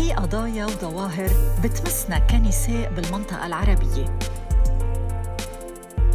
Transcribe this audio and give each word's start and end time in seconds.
في 0.00 0.12
قضايا 0.12 0.66
وظواهر 0.66 1.30
بتمسنا 1.64 2.18
كنساء 2.18 2.94
بالمنطقة 2.94 3.46
العربية. 3.46 4.18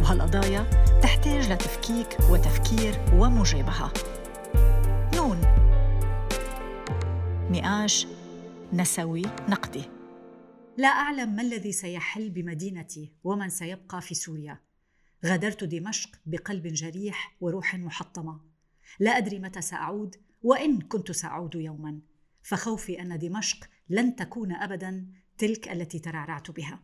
وهالقضايا 0.00 0.66
تحتاج 1.02 1.52
لتفكيك 1.52 2.16
وتفكير 2.30 3.00
ومجابهة. 3.14 3.92
نون. 5.14 5.40
نقاش 7.50 8.06
نسوي 8.72 9.22
نقدي. 9.48 9.84
لا 10.76 10.88
أعلم 10.88 11.36
ما 11.36 11.42
الذي 11.42 11.72
سيحل 11.72 12.30
بمدينتي 12.30 13.12
ومن 13.24 13.48
سيبقى 13.48 14.00
في 14.00 14.14
سوريا. 14.14 14.60
غادرت 15.26 15.64
دمشق 15.64 16.10
بقلب 16.26 16.66
جريح 16.66 17.36
وروح 17.40 17.74
محطمة. 17.74 18.40
لا 19.00 19.10
أدري 19.10 19.38
متى 19.38 19.60
سأعود 19.60 20.16
وإن 20.42 20.80
كنت 20.80 21.12
سأعود 21.12 21.54
يوما. 21.54 22.00
فخوفي 22.42 23.00
أن 23.02 23.18
دمشق 23.18 23.68
لن 23.88 24.16
تكون 24.16 24.52
أبدا 24.52 25.06
تلك 25.38 25.68
التي 25.68 25.98
ترعرعت 25.98 26.50
بها. 26.50 26.82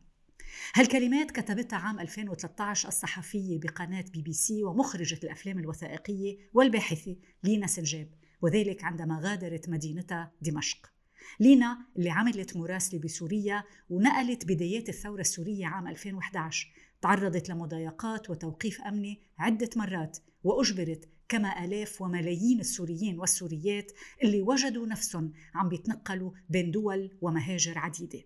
هالكلمات 0.74 1.30
كتبتها 1.30 1.76
عام 1.76 2.00
2013 2.00 2.88
الصحفية 2.88 3.60
بقناة 3.60 4.04
بي 4.12 4.22
بي 4.22 4.32
سي 4.32 4.64
ومخرجة 4.64 5.18
الأفلام 5.24 5.58
الوثائقية 5.58 6.38
والباحثة 6.52 7.16
لينا 7.44 7.66
سنجاب 7.66 8.08
وذلك 8.42 8.84
عندما 8.84 9.20
غادرت 9.22 9.68
مدينتها 9.68 10.32
دمشق. 10.42 10.92
لينا 11.40 11.86
اللي 11.96 12.10
عملت 12.10 12.56
مراسلة 12.56 13.00
بسوريا 13.00 13.64
ونقلت 13.90 14.44
بدايات 14.44 14.88
الثورة 14.88 15.20
السورية 15.20 15.66
عام 15.66 15.88
2011 15.88 16.68
تعرضت 17.02 17.48
لمضايقات 17.48 18.30
وتوقيف 18.30 18.80
أمني 18.80 19.20
عدة 19.38 19.70
مرات 19.76 20.18
وأجبرت 20.44 21.08
كما 21.32 21.64
آلاف 21.64 22.02
وملايين 22.02 22.60
السوريين 22.60 23.18
والسوريات 23.18 23.92
اللي 24.22 24.42
وجدوا 24.42 24.86
نفسهم 24.86 25.32
عم 25.54 25.68
بيتنقلوا 25.68 26.30
بين 26.48 26.70
دول 26.70 27.10
ومهاجر 27.20 27.78
عديدة. 27.78 28.22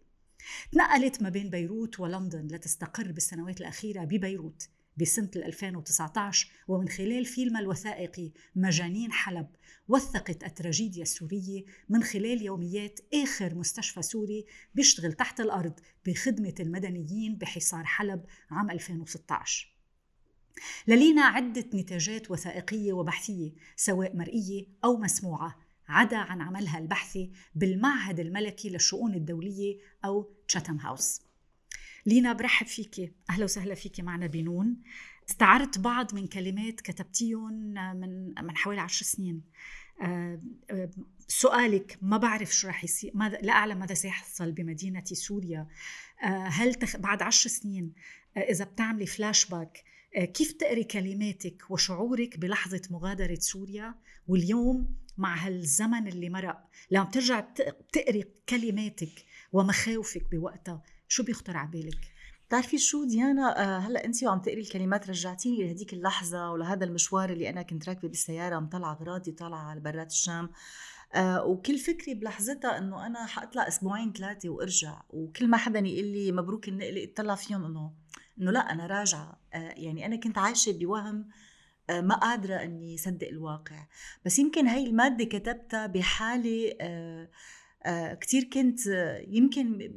تنقلت 0.73 1.23
ما 1.23 1.29
بين 1.29 1.51
بيروت 1.51 2.01
ولندن 2.01 2.47
لتستقر 2.47 3.13
بالسنوات 3.13 3.61
الأخيرة 3.61 4.05
ببيروت 4.05 4.69
بسنة 4.97 5.31
2019 5.37 6.49
ومن 6.69 6.89
خلال 6.89 7.25
فيلم 7.25 7.57
الوثائقي 7.57 8.33
مجانين 8.57 9.13
حلب 9.13 9.47
وثقت 9.89 10.45
التراجيديا 10.45 11.03
السورية 11.03 11.65
من 11.89 12.03
خلال 12.03 12.43
يوميات 12.43 13.01
آخر 13.15 13.55
مستشفى 13.55 14.03
سوري 14.03 14.47
بيشتغل 14.75 15.13
تحت 15.13 15.41
الأرض 15.41 15.81
بخدمة 16.07 16.55
المدنيين 16.61 17.37
بحصار 17.37 17.85
حلب 17.85 18.25
عام 18.51 18.71
2016 18.71 19.76
للينا 20.89 21.23
عدة 21.23 21.65
نتاجات 21.75 22.31
وثائقية 22.31 22.93
وبحثية 22.93 23.53
سواء 23.77 24.17
مرئية 24.17 24.67
أو 24.85 24.97
مسموعة 24.97 25.59
عدا 25.89 26.17
عن 26.17 26.41
عملها 26.41 26.79
البحثي 26.79 27.31
بالمعهد 27.55 28.21
الملكي 28.21 28.69
للشؤون 28.69 29.15
الدولية 29.15 29.79
أو 30.05 30.31
تشاتم 30.49 30.77
هاوس 30.77 31.21
لينا 32.07 32.33
برحب 32.33 32.67
فيكي 32.67 33.13
أهلا 33.31 33.45
وسهلا 33.45 33.75
فيكي 33.75 34.03
معنا 34.03 34.27
بنون. 34.27 34.77
استعرت 35.29 35.79
بعض 35.79 36.15
من 36.15 36.27
كلمات 36.27 36.81
كتبتيهم 36.81 37.53
من 37.75 38.45
من 38.45 38.57
حوالي 38.57 38.81
عشر 38.81 39.05
سنين. 39.05 39.43
آه، 40.03 40.41
آه، 40.71 40.91
سؤالك 41.29 41.99
ما 42.03 42.17
بعرف 42.17 42.55
شو 42.55 42.69
رح 42.69 42.85
يصير 42.85 43.11
ماذا 43.15 43.39
لا 43.39 43.53
أعلم 43.53 43.79
ماذا 43.79 43.95
سيحصل 43.95 44.53
بمدينة 44.53 45.05
سوريا. 45.05 45.67
آه، 46.23 46.47
هل 46.47 46.75
تخ... 46.75 46.97
بعد 46.97 47.23
عشر 47.23 47.51
سنين 47.51 47.93
إذا 48.37 48.65
بتعملي 48.65 49.07
فلاش 49.07 49.47
باك 49.47 49.85
كيف 50.25 50.53
تقري 50.53 50.85
كلماتك 50.85 51.71
وشعورك 51.71 52.39
بلحظة 52.39 52.83
مغادرة 52.91 53.35
سوريا 53.35 53.95
واليوم 54.29 54.97
مع 55.19 55.47
هالزمن 55.47 56.09
اللي 56.09 56.31
مرق؟ 56.31 56.59
لما 56.91 57.05
بترجع 57.05 57.41
تقري 57.93 58.25
كلماتك 58.49 59.25
ومخاوفك 59.53 60.31
بوقتها 60.31 60.83
شو 61.09 61.23
بيخطر 61.23 61.57
على 61.57 61.71
بالك؟ 61.71 62.01
بتعرفي 62.49 62.79
شو 62.79 63.05
ديانا؟ 63.05 63.63
آه 63.63 63.79
هلأ 63.79 64.05
انت 64.05 64.25
وعم 64.25 64.41
تقري 64.41 64.61
الكلمات 64.61 65.09
رجعتيني 65.09 65.63
لهديك 65.63 65.93
اللحظة 65.93 66.51
ولهذا 66.51 66.85
المشوار 66.85 67.31
اللي 67.31 67.51
أنا 67.51 67.63
كنت 67.63 67.89
راكبة 67.89 68.09
بالسيارة 68.09 68.59
مطلعه 68.59 68.93
أغراضي 68.93 69.33
طالعه 69.33 69.71
على 69.71 69.81
برات 69.81 70.11
الشام. 70.11 70.51
آه 71.15 71.45
وكل 71.45 71.79
فكري 71.79 72.15
بلحظتها 72.15 72.79
إنه 72.79 73.07
أنا 73.07 73.27
حأطلع 73.27 73.69
أسبوعين 73.69 74.13
ثلاثة 74.13 74.49
وأرجع 74.49 75.03
وكل 75.11 75.49
ما 75.49 75.57
حدا 75.57 75.79
يقول 75.79 76.07
لي 76.07 76.33
مبروك 76.33 76.69
النقله 76.69 77.05
اطلع 77.05 77.35
فيهم 77.35 77.65
إنه 77.65 77.93
إنه 78.41 78.51
لا 78.51 78.73
أنا 78.73 78.87
راجعة. 78.87 79.41
آه 79.55 79.75
يعني 79.77 80.07
أنا 80.07 80.17
كنت 80.17 80.39
عايشة 80.39 80.73
بوهم 80.73 81.29
آه 81.91 82.01
ما 82.01 82.15
قادرة 82.15 82.55
أني 82.55 82.97
صدق 82.97 83.29
الواقع. 83.29 83.87
بس 84.25 84.39
يمكن 84.39 84.67
هاي 84.67 84.87
المادة 84.87 85.25
كتبتها 85.25 85.87
بحالة 85.87 86.75
آه 86.81 88.15
كتير 88.15 88.45
كنت 88.45 88.87
يمكن 89.29 89.95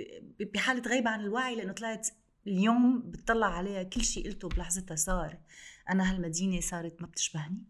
بحالة 0.54 0.82
غيبة 0.82 1.10
عن 1.10 1.20
الوعي 1.20 1.56
لأنه 1.56 1.74
طلعت 1.74 2.08
اليوم 2.48 3.02
بتطلع 3.02 3.48
عليها 3.48 3.84
كل 3.84 4.04
شيء 4.04 4.26
قلته 4.28 4.50
بلحظتها 4.50 4.96
صار. 4.96 5.38
أنا 5.90 6.12
هالمدينة 6.12 6.62
صارت 6.62 7.02
ما 7.02 7.08
بتشبهني 7.08 7.64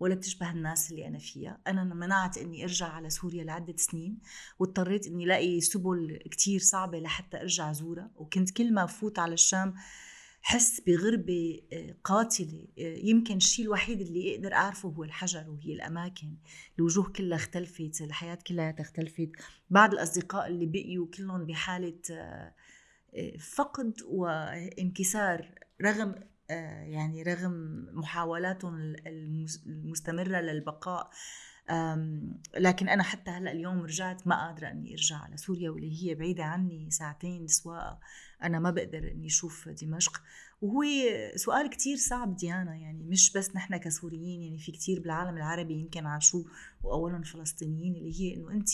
ولا 0.00 0.14
بتشبه 0.14 0.50
الناس 0.50 0.90
اللي 0.90 1.06
أنا 1.06 1.18
فيها. 1.18 1.60
أنا 1.66 1.84
منعت 1.84 2.38
أني 2.38 2.62
أرجع 2.64 2.86
على 2.86 3.10
سوريا 3.10 3.44
لعدة 3.44 3.76
سنين 3.76 4.18
واضطريت 4.58 5.06
أني 5.06 5.24
لاقي 5.24 5.60
سبل 5.60 6.18
كتير 6.30 6.60
صعبة 6.60 6.98
لحتى 6.98 7.40
أرجع 7.40 7.72
زورها. 7.72 8.10
وكنت 8.16 8.50
كل 8.50 8.72
ما 8.74 8.86
فوت 8.86 9.18
على 9.18 9.34
الشام 9.34 9.74
حس 10.46 10.80
بغربة 10.80 11.62
آه، 11.72 11.94
قاتلة 12.04 12.66
آه، 12.78 12.96
يمكن 12.96 13.36
الشيء 13.36 13.64
الوحيد 13.64 14.00
اللي 14.00 14.34
أقدر 14.34 14.54
أعرفه 14.54 14.88
هو 14.88 15.04
الحجر 15.04 15.50
وهي 15.50 15.72
الأماكن. 15.72 16.36
الوجوه 16.78 17.12
كلها 17.12 17.36
اختلفت 17.36 18.00
الحياة 18.00 18.38
كلها 18.46 18.74
اختلفت 18.80 19.30
بعض 19.70 19.92
الأصدقاء 19.92 20.46
اللي 20.46 20.66
بقيوا 20.66 21.06
كلهم 21.06 21.46
بحالة 21.46 22.00
آه، 22.10 22.54
فقد 23.54 23.94
وانكسار 24.06 25.54
رغم 25.82 26.14
يعني 26.50 27.22
رغم 27.22 27.86
محاولاتهم 27.92 28.94
المستمرة 29.66 30.40
للبقاء. 30.40 31.10
لكن 32.58 32.88
أنا 32.88 33.02
حتى 33.02 33.30
هلأ 33.30 33.52
اليوم 33.52 33.82
رجعت 33.82 34.26
ما 34.26 34.46
قادرة 34.46 34.68
أني 34.68 34.92
أرجع 34.92 35.16
على 35.16 35.36
سوريا 35.36 35.70
واللي 35.70 36.02
هي 36.02 36.14
بعيدة 36.14 36.44
عني 36.44 36.90
ساعتين 36.90 37.46
سواقة 37.46 38.00
أنا 38.42 38.58
ما 38.58 38.70
بقدر 38.70 38.98
أني 38.98 39.26
أشوف 39.26 39.68
دمشق. 39.68 40.22
وهو 40.62 40.82
سؤال 41.36 41.70
كتير 41.70 41.96
صعب 41.96 42.36
ديانا 42.36 42.74
يعني 42.74 43.04
مش 43.04 43.32
بس 43.32 43.56
نحن 43.56 43.76
كسوريين 43.76 44.42
يعني 44.42 44.58
في 44.58 44.72
كتير 44.72 45.00
بالعالم 45.00 45.36
العربي 45.36 45.74
يمكن 45.74 46.06
عاشوه 46.06 46.44
وأولهم 46.82 47.22
فلسطينيين 47.22 47.94
اللي 47.94 48.20
هي 48.20 48.34
أنه 48.36 48.50
أنت 48.50 48.70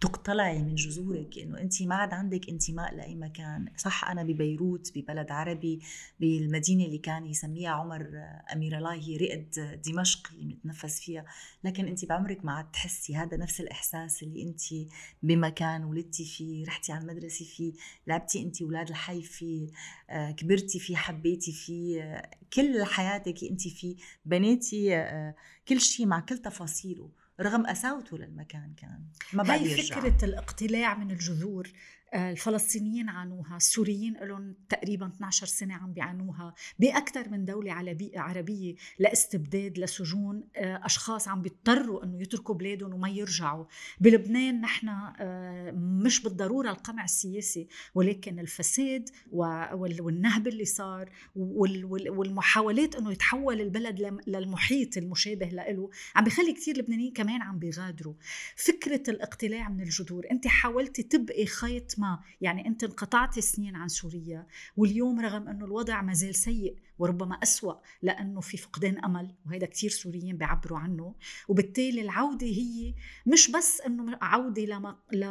تقتلعي 0.00 0.62
من 0.62 0.74
جذورك 0.74 1.38
إنه 1.38 1.60
انت 1.60 1.82
ما 1.82 1.94
عاد 1.94 2.12
عندك 2.12 2.48
انتماء 2.48 2.94
لأي 2.94 3.14
مكان. 3.14 3.68
صح 3.76 4.10
أنا 4.10 4.22
ببيروت 4.22 4.98
ببلد 4.98 5.30
عربي 5.30 5.80
بالمدينة 6.20 6.84
اللي 6.84 6.98
كان 6.98 7.26
يسميها 7.26 7.70
عمر 7.70 8.10
أمير 8.52 8.78
الله 8.78 8.94
هي 8.94 9.16
رئد 9.16 9.80
دمشق 9.86 10.30
اللي 10.32 10.44
متنفس 10.44 11.00
فيها. 11.00 11.24
لكن 11.64 11.88
انت 11.88 12.04
بعمرك 12.04 12.44
ما 12.44 12.52
عاد 12.52 12.70
تحسي 12.70 13.16
هذا 13.16 13.36
نفس 13.36 13.60
الإحساس 13.60 14.22
اللي 14.22 14.42
انت 14.42 14.90
بمكان 15.22 15.84
ولدتي 15.84 16.24
فيه 16.24 16.66
رحتي 16.66 16.92
على 16.92 17.02
المدرسة 17.02 17.44
فيه 17.44 17.72
لعبتي 18.06 18.42
انت 18.42 18.62
أولاد 18.62 18.88
الحي 18.88 19.22
فيه 19.22 19.68
آه، 20.10 20.30
كبرتي 20.30 20.78
فيه 20.78 20.96
حبيتي 20.96 21.52
فيه 21.52 22.02
آه، 22.02 22.30
كل 22.52 22.84
حياتك 22.84 23.44
انت 23.44 23.68
فيه 23.68 23.96
بنيتي 24.24 24.96
آه، 24.96 25.34
كل 25.68 25.80
شيء 25.80 26.06
مع 26.06 26.20
كل 26.20 26.38
تفاصيله. 26.38 27.10
رغم 27.40 27.66
قساوته 27.66 28.18
للمكان 28.18 28.74
كان. 28.76 29.04
ما 29.32 29.54
هي 29.54 29.82
فكرة 29.82 30.24
الاقتلاع 30.24 30.94
من 30.94 31.10
الجذور 31.10 31.70
الفلسطينيين 32.14 33.08
عانوها 33.08 33.56
السوريين 33.56 34.16
لهم 34.22 34.54
تقريبا 34.68 35.06
12 35.06 35.46
سنة 35.46 35.74
عم 35.74 35.92
بيعانوها. 35.92 36.54
بأكثر 36.78 37.28
من 37.28 37.44
دولة 37.44 37.72
عربية 38.16 38.74
لاستبداد 38.98 39.78
لسجون 39.78 40.48
آه، 40.56 40.80
أشخاص 40.84 41.28
عم 41.28 41.42
بيضطروا 41.42 42.04
أنه 42.04 42.22
يتركوا 42.22 42.54
بلادهم 42.54 42.94
وما 42.94 43.08
يرجعوا. 43.08 43.64
بلبنان 44.00 44.60
نحن 44.60 44.88
آه، 44.88 45.70
مش 45.70 46.22
بالضرورة 46.22 46.70
القمع 46.70 47.04
السياسي 47.04 47.68
ولكن 47.94 48.38
الفساد 48.38 49.10
والنهب 49.32 50.48
اللي 50.48 50.64
صار 50.64 51.10
والمحاولات 51.36 52.94
أنه 52.94 53.12
يتحول 53.12 53.60
البلد 53.60 54.20
للمحيط 54.26 54.96
المشابه 54.96 55.46
له 55.46 55.90
عم 56.16 56.24
بيخلي 56.24 56.52
كثير 56.52 56.78
لبنانيين 56.78 57.12
كمان 57.12 57.42
عم 57.42 57.58
بيغادروا. 57.58 58.14
فكرة 58.56 59.02
الاقتلاع 59.10 59.68
من 59.68 59.80
الجذور 59.80 60.26
أنت 60.30 60.46
حاولتي 60.46 61.02
تبقي 61.02 61.46
خيط 61.46 61.95
ما 61.98 62.18
يعني 62.40 62.66
أنت 62.66 62.84
انقطعت 62.84 63.38
سنين 63.38 63.76
عن 63.76 63.88
سوريا 63.88 64.46
واليوم 64.76 65.20
رغم 65.20 65.48
أنه 65.48 65.64
الوضع 65.64 66.02
ما 66.02 66.12
زال 66.14 66.34
سيء 66.34 66.76
وربما 66.98 67.34
أسوأ 67.34 67.74
لأنه 68.02 68.40
في 68.40 68.56
فقدان 68.56 69.04
أمل 69.04 69.34
وهذا 69.46 69.66
كتير 69.66 69.90
سوريين 69.90 70.36
بيعبروا 70.36 70.78
عنه. 70.78 71.14
وبالتالي 71.48 72.00
العودة 72.00 72.46
هي 72.46 72.94
مش 73.26 73.50
بس 73.50 73.80
أنه 73.80 74.18
عودة 74.22 74.62
لما 74.62 74.96
ل 75.12 75.22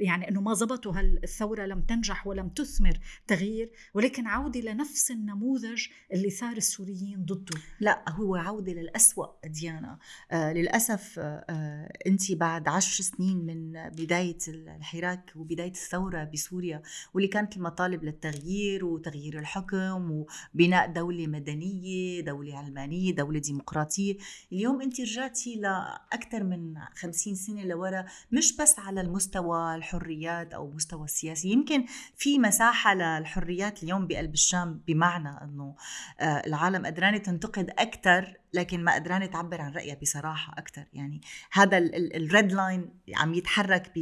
يعني 0.00 0.28
أنه 0.28 0.40
ما 0.40 0.54
زبطوا 0.54 0.92
هالثورة 0.92 1.66
لم 1.66 1.80
تنجح 1.80 2.26
ولم 2.26 2.48
تثمر 2.48 2.98
تغيير 3.26 3.70
ولكن 3.94 4.26
عودة 4.26 4.60
لنفس 4.60 5.10
النموذج 5.10 5.86
اللي 6.12 6.30
ثار 6.30 6.56
السوريين 6.56 7.24
ضده. 7.24 7.60
لا 7.80 8.04
هو 8.08 8.36
عودة 8.36 8.72
للأسوأ 8.72 9.26
ديانا. 9.46 9.98
آه 10.30 10.52
للأسف 10.52 11.18
آه, 11.18 11.44
آه، 11.50 11.92
أنت 12.06 12.32
بعد 12.32 12.68
عشر 12.68 13.04
سنين 13.04 13.46
من 13.46 13.88
بداية 13.88 14.38
الحراك 14.48 15.32
وبداية 15.36 15.70
الثورة 15.70 16.24
بسوريا 16.24 16.82
واللي 17.14 17.28
كانت 17.28 17.56
المطالب 17.56 18.04
للتغيير 18.04 18.84
وتغيير 18.84 19.38
الحكم 19.38 20.10
وبناء 20.54 20.92
دولة 20.92 21.03
مدنية 21.10 22.20
دولة 22.20 22.58
علمانية 22.58 23.14
دولة 23.14 23.38
ديمقراطية. 23.38 24.16
اليوم 24.52 24.82
أنت 24.82 25.00
رجعتي 25.00 25.54
لأكثر 25.54 26.44
من 26.44 26.74
خمسين 26.94 27.34
سنة 27.34 27.64
لورا 27.64 28.04
مش 28.32 28.56
بس 28.56 28.78
على 28.78 29.00
المستوى 29.00 29.74
الحريات 29.74 30.54
أو 30.54 30.70
مستوى 30.70 31.04
السياسي 31.04 31.48
يمكن 31.48 31.84
في 32.16 32.38
مساحة 32.38 32.94
للحريات 32.94 33.82
اليوم 33.82 34.06
بقلب 34.06 34.34
الشام 34.34 34.80
بمعنى 34.86 35.44
أنه 35.44 35.74
آه، 36.20 36.42
العالم 36.46 36.86
قدرانة 36.86 37.18
تنتقد 37.18 37.70
أكثر 37.70 38.43
لكن 38.54 38.84
ما 38.84 38.94
قدرانة 38.94 39.26
تعبر 39.26 39.60
عن 39.60 39.72
رأيها 39.72 39.94
بصراحة 39.94 40.54
أكثر 40.58 40.84
يعني 40.92 41.20
هذا 41.52 41.78
ال 41.78 41.96
red 41.96 42.52
line 42.52 42.90
عم 43.14 43.34
يتحرك 43.34 43.92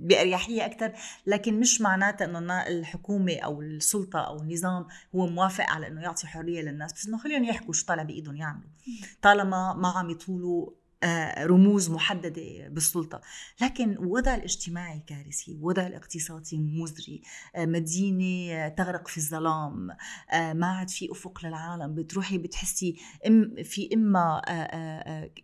بأريحية 0.00 0.66
أكثر 0.66 0.92
لكن 1.26 1.60
مش 1.60 1.80
معناتها 1.80 2.24
أنه 2.24 2.66
الحكومة 2.66 3.38
أو 3.38 3.62
السلطة 3.62 4.20
أو 4.20 4.42
النظام 4.42 4.86
هو 5.14 5.26
موافق 5.26 5.64
على 5.64 5.86
أنه 5.86 6.02
يعطي 6.02 6.26
حرية 6.26 6.62
للناس. 6.62 6.92
بس 6.92 7.06
أنه 7.06 7.18
خليهم 7.18 7.44
يحكوا 7.44 7.72
شو 7.72 7.86
طالع 7.86 8.02
بإيدهم 8.02 8.36
يعملوا. 8.36 8.70
طالما 9.22 9.74
ما 9.74 9.88
عم 9.88 10.10
يطولوا 10.10 10.70
رموز 11.38 11.90
محددة 11.90 12.68
بالسلطة. 12.68 13.20
لكن 13.60 13.90
الوضع 13.90 14.34
الاجتماعي 14.34 15.02
كارثي 15.06 15.52
الوضع 15.52 15.86
الاقتصادي 15.86 16.58
مزري 16.58 17.22
آه، 17.56 17.66
مدينة 17.66 18.68
تغرق 18.68 19.08
في 19.08 19.18
الظلام 19.18 19.90
آه، 20.32 20.52
ما 20.52 20.66
عاد 20.66 20.90
في 20.90 21.12
أفق 21.12 21.46
للعالم. 21.46 21.94
بتروحي 21.94 22.38
بتحسي 22.38 22.96
في 23.64 23.88
إما 23.94 24.42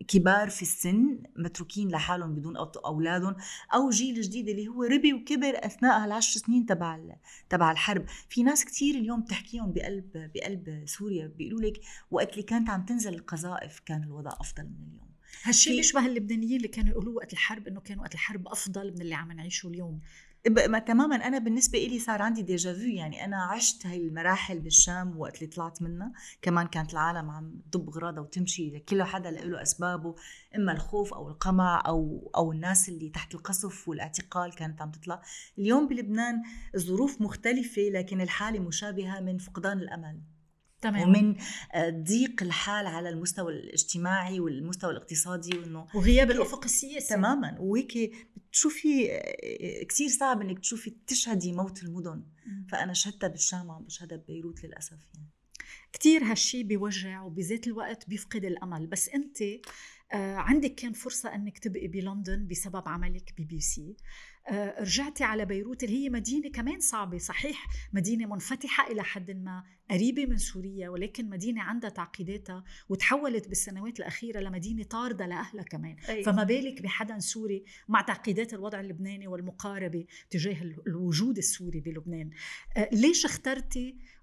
كبار 0.08 0.50
في 0.50 0.62
السن 0.62 1.18
متروكين 1.36 1.88
لحالهم 1.88 2.34
بدون 2.34 2.56
أولادهم 2.86 3.36
أو 3.74 3.90
جيل 3.90 4.20
جديد 4.20 4.48
اللي 4.48 4.68
هو 4.68 4.82
ربي 4.82 5.12
وكبر 5.12 5.66
أثناء 5.66 6.04
هالعشر 6.04 6.40
سنين 6.40 6.66
تبع 6.66 6.98
تبع 7.48 7.72
الحرب. 7.72 8.04
في 8.28 8.42
ناس 8.42 8.64
كثير 8.64 8.94
اليوم 8.94 9.20
بتحكيهم 9.20 9.72
بقلب 9.72 10.30
بقلب 10.34 10.82
سوريا 10.86 11.26
بيقولوا 11.26 11.70
لك 11.70 11.80
وقت 12.10 12.30
اللي 12.32 12.42
كانت 12.42 12.70
عم 12.70 12.84
تنزل 12.84 13.14
القذائف 13.14 13.80
كان 13.80 14.02
الوضع 14.02 14.30
أفضل 14.40 14.64
من 14.64 14.88
اليوم. 14.88 15.05
هالشيء 15.42 15.76
بيشبه 15.76 16.06
اللبنانيين 16.06 16.56
اللي 16.56 16.68
كانوا 16.68 16.90
يقولوا 16.90 17.16
وقت 17.16 17.32
الحرب 17.32 17.68
إنه 17.68 17.80
كان 17.80 17.98
وقت 17.98 18.14
الحرب 18.14 18.48
أفضل 18.48 18.92
من 18.92 19.00
اللي 19.00 19.14
عم 19.14 19.32
نعيشه 19.32 19.66
اليوم. 19.68 20.00
ما 20.68 20.78
تماما. 20.78 21.16
أنا 21.16 21.38
بالنسبة 21.38 21.78
لي 21.78 21.98
صار 21.98 22.22
عندي 22.22 22.42
ديجافو 22.42 22.80
يعني 22.80 23.24
أنا 23.24 23.42
عشت 23.42 23.86
هاي 23.86 23.96
المراحل 23.96 24.60
بالشام 24.60 25.18
وقت 25.18 25.36
اللي 25.36 25.46
طلعت 25.46 25.82
منها. 25.82 26.12
كمان 26.42 26.66
كانت 26.66 26.92
العالم 26.92 27.30
عم 27.30 27.60
تضب 27.72 27.90
غراضها 27.90 28.20
وتمشي 28.20 28.78
كل 28.80 29.02
حدا 29.02 29.30
له 29.30 29.62
أسبابه. 29.62 30.14
إما 30.56 30.72
الخوف 30.72 31.14
أو 31.14 31.28
القمع 31.28 31.82
أو 31.86 32.30
أو 32.36 32.52
الناس 32.52 32.88
اللي 32.88 33.08
تحت 33.08 33.34
القصف 33.34 33.88
والاعتقال 33.88 34.54
كانت 34.54 34.82
عم 34.82 34.90
تطلع. 34.90 35.22
اليوم 35.58 35.88
بلبنان 35.88 36.42
الظروف 36.74 37.20
مختلفة 37.20 37.82
لكن 37.82 38.20
الحالة 38.20 38.58
مشابهة 38.60 39.20
من 39.20 39.38
فقدان 39.38 39.78
الأمل. 39.78 40.20
تمام. 40.90 41.08
ومن 41.08 41.36
آه، 41.74 41.90
ضيق 41.90 42.42
الحال 42.42 42.86
على 42.86 43.08
المستوى 43.08 43.52
الاجتماعي 43.52 44.40
والمستوى 44.40 44.90
الاقتصادي 44.90 45.58
وإنه 45.58 45.86
وغياب 45.94 46.30
الافق 46.30 46.64
السياسي. 46.64 47.14
تماما. 47.14 47.56
وهيك 47.60 48.12
بتشوفي 48.36 49.12
آه، 49.12 49.84
كثير 49.84 50.08
صعب 50.08 50.40
إنك 50.40 50.58
تشوفي 50.58 50.96
تشهدي 51.06 51.52
موت 51.52 51.82
المدن. 51.82 52.24
فأنا 52.68 52.92
شهدتها 52.92 53.28
بالشام 53.28 53.68
وعم 53.68 53.84
بشهدها 53.84 54.18
ببيروت 54.18 54.64
للأسف 54.64 54.98
يعني. 55.14 55.30
كثير 55.92 56.24
هالشي 56.24 56.62
بيوجع 56.62 57.22
وبذات 57.22 57.66
الوقت 57.66 58.08
بيفقد 58.08 58.44
الأمل. 58.44 58.86
بس 58.86 59.08
أنت 59.08 59.42
آه، 60.12 60.36
عندك 60.36 60.74
كان 60.74 60.92
فرصة 60.92 61.34
إنك 61.34 61.58
تبقي 61.58 61.88
بلندن 61.88 62.46
بسبب 62.46 62.88
عملك 62.88 63.34
بي 63.36 63.44
بي 63.44 63.60
سي. 63.60 63.96
رجعتي 64.81 65.25
على 65.25 65.44
بيروت. 65.44 65.84
اللي 65.84 66.04
هي 66.04 66.08
مدينة 66.08 66.50
كمان 66.50 66.81
صعبة 66.81 67.19
صحيح 67.19 67.66
مدينة 67.93 68.26
منفتحة 68.26 68.93
إلى 68.93 69.02
حد 69.02 69.31
ما 69.31 69.64
قريبة 69.90 70.26
من 70.26 70.38
سوريا 70.38 70.88
ولكن 70.88 71.28
مدينة 71.28 71.62
عندها 71.62 71.90
تعقيداتها 71.90 72.64
وتحولت 72.88 73.48
بالسنوات 73.48 74.00
الأخيرة 74.00 74.40
لمدينة 74.40 74.84
طاردة 74.84 75.26
لأهلها 75.26 75.64
كمان. 75.64 75.96
أي. 76.08 76.22
فما 76.22 76.44
بالك 76.44 76.82
بحدا 76.82 77.19
سوري 77.19 77.64
مع 77.88 78.00
تعقيدات 78.00 78.54
الوضع 78.54 78.81
اللبناني 78.81 79.26
والمقاربة 79.26 80.04
تجاه 80.31 80.62
الوجود 80.87 81.38
السوري 81.38 81.81
بلبنان. 81.81 82.31
آه، 82.76 82.88
ليش 82.92 83.25
اخترتي 83.25 83.88
آه، 83.90 84.15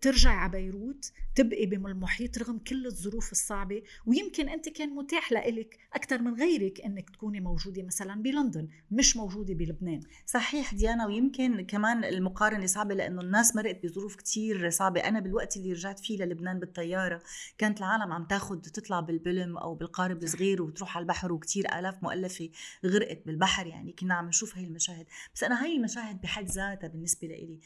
ترجعي 0.00 0.34
على 0.34 0.52
بيروت 0.52 1.12
تبقي 1.34 1.66
بالمحيط 1.66 2.38
رغم 2.38 2.58
كل 2.58 2.86
الظروف 2.86 3.32
الصعبة. 3.32 3.82
ويمكن 4.06 4.48
أنت 4.48 4.68
كان 4.68 4.88
متاح 4.90 5.32
لإلك 5.32 5.78
أكثر 5.92 6.22
من 6.22 6.34
غيرك 6.34 6.80
أنك 6.80 7.10
تكوني 7.10 7.40
موجودة 7.40 7.82
مثلا 7.82 8.22
بلندن 8.22 8.68
مش 8.90 9.16
موجودة 9.16 9.54
بلبنان. 9.54 10.00
صحيح 10.26 10.74
ديانا 10.74 11.06
ويمكن 11.06 11.66
كمان 11.66 12.04
المقارنة 12.04 12.66
صعبة 12.66 12.94
لأنه 12.94 13.20
الناس 13.20 13.56
مرقت 13.56 13.86
بظروف 13.86 14.16
كتير 14.16 14.70
صعبة. 14.70 15.00
أنا 15.00 15.20
بالوقت 15.20 15.56
اللي 15.56 15.72
رجعت 15.72 15.98
فيه 15.98 16.18
للبنان 16.18 16.58
بالطيارة 16.58 17.22
كانت 17.58 17.78
العالم 17.78 18.12
عم 18.12 18.24
تاخد 18.24 18.62
تطلع 18.62 19.00
بالبلم 19.00 19.58
أو 19.58 19.74
بالقارب 19.74 20.22
الصغير 20.22 20.62
وتروح 20.62 20.96
على 20.96 21.02
البحر 21.02 21.32
وكتير 21.32 21.78
آلاف 21.78 22.02
مؤلفة 22.02 22.50
غرقت 22.86 23.26
بالبحر. 23.26 23.66
يعني 23.66 23.92
كنا 23.92 24.14
عم 24.14 24.28
نشوف 24.28 24.56
هاي 24.56 24.64
المشاهد. 24.64 25.06
بس 25.34 25.44
أنا 25.44 25.64
هاي 25.64 25.76
المشاهد 25.76 26.20
بحد 26.20 26.44
ذاتها 26.44 26.88
بالنسبة 26.88 27.28
لإلي 27.28 27.58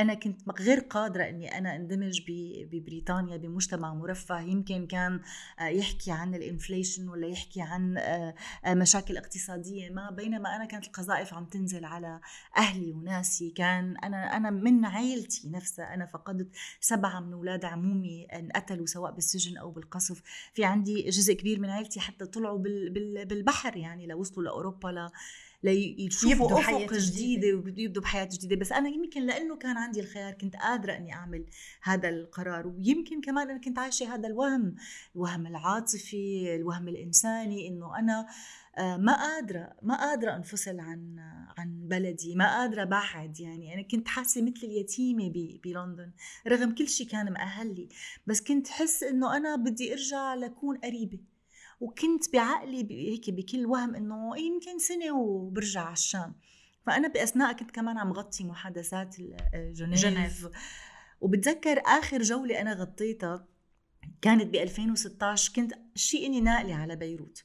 أنا 0.00 0.14
كنت 0.14 0.60
غير 0.60 0.78
قادرة 0.80 1.28
إني 1.28 1.58
أنا 1.58 1.76
أندمج 1.76 2.20
ببريطانيا 2.72 3.36
بمجتمع 3.36 3.94
مرفه. 3.94 4.40
يمكن 4.40 4.86
كان 4.86 5.20
آه، 5.60 5.64
يحكي 5.64 6.10
عن 6.10 6.34
الانفليشن 6.34 7.08
ولا 7.08 7.26
يحكي 7.26 7.60
عن 7.60 7.98
آه، 7.98 8.34
آه، 8.64 8.74
مشاكل 8.74 9.16
اقتصادية 9.16 9.90
ما. 9.90 10.10
بينما 10.10 10.56
أنا 10.56 10.64
كانت 10.64 10.86
القذائف 10.86 11.34
عم 11.34 11.44
تنزل 11.44 11.84
على 11.84 12.20
أهلي 12.56 12.92
وناسي. 12.92 13.50
كان 13.50 13.96
أنا 13.96 14.36
أنا 14.36 14.50
من 14.50 14.84
عائلتي 14.84 15.48
نفسها. 15.48 15.94
أنا 15.94 16.06
فقدت 16.06 16.48
سبعة 16.80 17.20
من 17.20 17.32
أولاد 17.32 17.64
عمومي 17.64 18.24
انقتلوا 18.24 18.86
سواء 18.86 19.12
بالسجن 19.12 19.56
أو 19.56 19.70
بالقصف. 19.70 20.22
في 20.54 20.64
عندي 20.64 21.02
جزء 21.10 21.34
كبير 21.34 21.60
من 21.60 21.70
عائلتي 21.70 22.00
حتى 22.00 22.26
طلعوا 22.26 22.58
بالبحر 22.58 23.76
يعني 23.76 24.06
لوصلوا 24.06 24.44
لأوروبا 24.44 25.10
ليشوفوا 25.62 26.60
أفق 26.60 26.94
جديدة. 26.94 27.48
ويبدوا 27.48 28.02
بحياة 28.02 28.28
جديدة. 28.32 28.56
بس 28.56 28.72
أنا 28.72 28.88
يمكن 28.88 29.26
لأنه 29.26 29.56
كان 29.56 29.76
عندي 29.76 30.00
الخيار 30.00 30.32
كنت 30.32 30.56
قادرة 30.56 30.92
أني 30.92 31.12
أعمل 31.12 31.44
هذا 31.82 32.08
القرار. 32.08 32.66
ويمكن 32.66 33.20
كمان 33.20 33.50
أنا 33.50 33.60
كنت 33.60 33.78
عايشة 33.78 34.14
هذا 34.14 34.28
الوهم 34.28 34.74
الوهم 35.16 35.46
العاطفي 35.46 36.54
الوهم 36.54 36.88
الإنساني 36.88 37.68
إنه 37.68 37.98
أنا 37.98 38.26
آه، 38.78 38.96
ما 38.96 39.16
قادرة 39.16 39.72
ما 39.82 39.96
قادرة 39.96 40.36
أنفصل 40.36 40.80
عن 40.80 41.16
عن 41.58 41.88
بلدي 41.88 42.34
ما 42.34 42.58
قادرة 42.58 42.84
بعد 42.84 43.40
يعني. 43.40 43.74
أنا 43.74 43.82
كنت 43.82 44.08
حاسة 44.08 44.42
مثل 44.42 44.60
اليتيمة 44.62 45.32
بلندن 45.64 46.12
رغم 46.46 46.74
كل 46.74 46.88
شيء 46.88 47.06
كان 47.06 47.32
مأهل 47.32 47.74
لي. 47.74 47.88
بس 48.26 48.40
كنت 48.40 48.68
حس 48.68 49.02
إنه 49.02 49.36
أنا 49.36 49.56
بدي 49.56 49.92
أرجع 49.92 50.34
لكون 50.34 50.76
قريبة. 50.76 51.18
وكنت 51.80 52.32
بعقلي 52.32 53.10
هيك 53.10 53.30
بكل 53.30 53.66
وهم 53.66 53.94
إنه 53.94 54.38
يمكن 54.38 54.78
سنة 54.78 55.16
وبرجع 55.16 55.80
على 55.80 55.92
الشام. 55.92 56.34
فأنا 56.86 57.08
بأثناء 57.08 57.52
كنت 57.52 57.70
كمان 57.70 57.98
عم 57.98 58.12
غطي 58.12 58.44
محادثات 58.44 59.16
جنيف, 59.54 60.00
جنيف. 60.00 60.48
وبتذكر 61.20 61.82
آخر 61.86 62.22
جولة 62.22 62.60
أنا 62.60 62.72
غطيتها 62.72 63.46
كانت 64.22 64.46
ب 64.46 64.54
2016 64.54 65.52
كنت 65.56 65.74
شيء 65.94 66.26
إني 66.26 66.40
ناقلة 66.40 66.74
على 66.74 66.96
بيروت. 66.96 67.44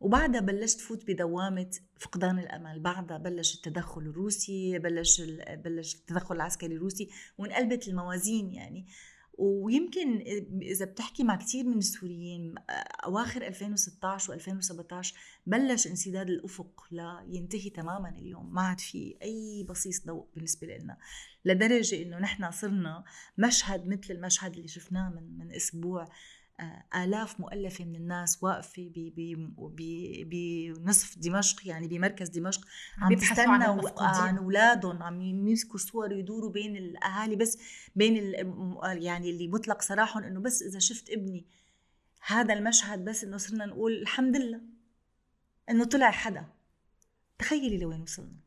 وبعدها 0.00 0.40
بلشت 0.40 0.80
فوت 0.80 1.10
بدوامة 1.10 1.70
فقدان 1.98 2.38
الأمل. 2.38 2.80
بعدها 2.80 3.18
بلش 3.18 3.54
التدخل 3.54 4.00
الروسي 4.00 4.78
بلش 4.78 5.20
بلش 5.64 5.94
التدخل 5.94 6.34
العسكري 6.34 6.74
الروسي 6.74 7.08
وانقلبت 7.38 7.88
الموازين 7.88 8.52
يعني. 8.52 8.86
ويمكن 9.38 10.20
إذا 10.62 10.84
بتحكي 10.84 11.24
مع 11.24 11.36
كثير 11.36 11.64
من 11.64 11.78
السوريين 11.78 12.54
أواخر 13.04 13.46
2016 13.46 14.38
و2017 14.38 15.14
بلش 15.46 15.86
انسداد 15.86 16.30
الأفق 16.30 16.86
لينتهي 16.90 17.70
تماما 17.70 18.08
اليوم 18.08 18.54
ما 18.54 18.62
عاد 18.62 18.80
في 18.80 19.16
أي 19.22 19.66
بصيص 19.68 20.06
ضوء 20.06 20.26
بالنسبة 20.34 20.66
لنا 20.66 20.96
لدرجة 21.44 22.02
إنه 22.02 22.18
نحن 22.18 22.50
صرنا 22.50 23.04
مشهد 23.38 23.86
مثل 23.88 24.14
المشهد 24.14 24.52
اللي 24.52 24.68
شفناه 24.68 25.10
من 25.10 25.38
من 25.38 25.52
أسبوع 25.52 26.08
آلاف 26.94 27.40
مؤلفة 27.40 27.84
من 27.84 27.96
الناس 27.96 28.42
واقفة 28.42 28.92
بنصف 30.24 31.18
دمشق 31.18 31.68
يعني 31.68 31.88
بمركز 31.88 32.28
دمشق 32.28 32.60
عم 32.98 33.14
تستنى 33.14 33.64
عن 33.98 34.38
أولادهم 34.38 35.02
عم 35.02 35.20
يمسكوا 35.20 35.78
صور 35.78 36.12
يدوروا 36.12 36.50
بين 36.50 36.76
الأهالي 36.76 37.36
بس 37.36 37.58
بين 37.96 38.16
يعني 38.84 39.30
اللي 39.30 39.48
مطلق 39.48 39.82
سراحهم 39.82 40.22
إنه 40.22 40.40
بس 40.40 40.62
إذا 40.62 40.78
شفت 40.78 41.10
ابني 41.10 41.46
هذا 42.26 42.54
المشهد 42.54 43.04
بس 43.04 43.24
إنه 43.24 43.36
صرنا 43.36 43.66
نقول 43.66 43.92
الحمد 43.92 44.36
لله 44.36 44.60
إنه 45.70 45.84
طلع 45.84 46.10
حدا. 46.10 46.46
تخيلي 47.38 47.78
لوين 47.78 48.00
وصلنا. 48.02 48.41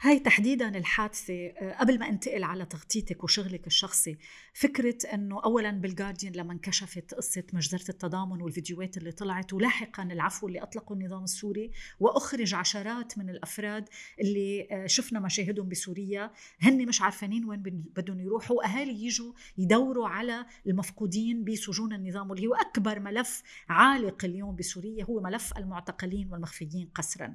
هاي 0.00 0.18
تحديدا 0.18 0.78
الحادثة 0.78 1.46
آه، 1.46 1.76
قبل 1.80 1.98
ما 1.98 2.08
انتقل 2.08 2.44
على 2.44 2.64
تغطيتك 2.64 3.24
وشغلك 3.24 3.66
الشخصي 3.66 4.18
فكرة 4.54 4.98
أنه 5.14 5.44
أولا 5.44 5.70
بالجارديان 5.70 6.32
لما 6.32 6.52
انكشفت 6.52 7.14
قصة 7.14 7.42
مجزرة 7.52 7.90
التضامن 7.90 8.42
والفيديوهات 8.42 8.96
اللي 8.96 9.12
طلعت 9.12 9.52
ولاحقا 9.52 10.02
العفو 10.02 10.48
اللي 10.48 10.62
أطلقه 10.62 10.92
النظام 10.92 11.24
السوري 11.24 11.70
وأخرج 12.00 12.54
عشرات 12.54 13.18
من 13.18 13.30
الأفراد 13.30 13.88
اللي 14.20 14.68
آه، 14.70 14.86
شفنا 14.86 15.20
مشاهدهم 15.20 15.68
بسوريا. 15.68 16.30
هن 16.60 16.86
مش 16.88 17.02
عارفانين 17.02 17.44
وين 17.44 17.62
بدهم 17.96 18.20
يروحوا. 18.20 18.56
وأهالي 18.56 19.04
يجوا 19.04 19.32
يدوروا 19.58 20.08
على 20.08 20.46
المفقودين 20.66 21.44
بسجون 21.44 21.92
النظام 21.92 22.30
واللي 22.30 22.46
هو 22.46 22.54
أكبر 22.54 23.00
ملف 23.00 23.42
عالق 23.68 24.24
اليوم 24.24 24.56
بسوريا 24.56 25.04
هو 25.04 25.20
ملف 25.20 25.56
المعتقلين 25.56 26.28
والمخفيين 26.32 26.88
قسرا. 26.94 27.34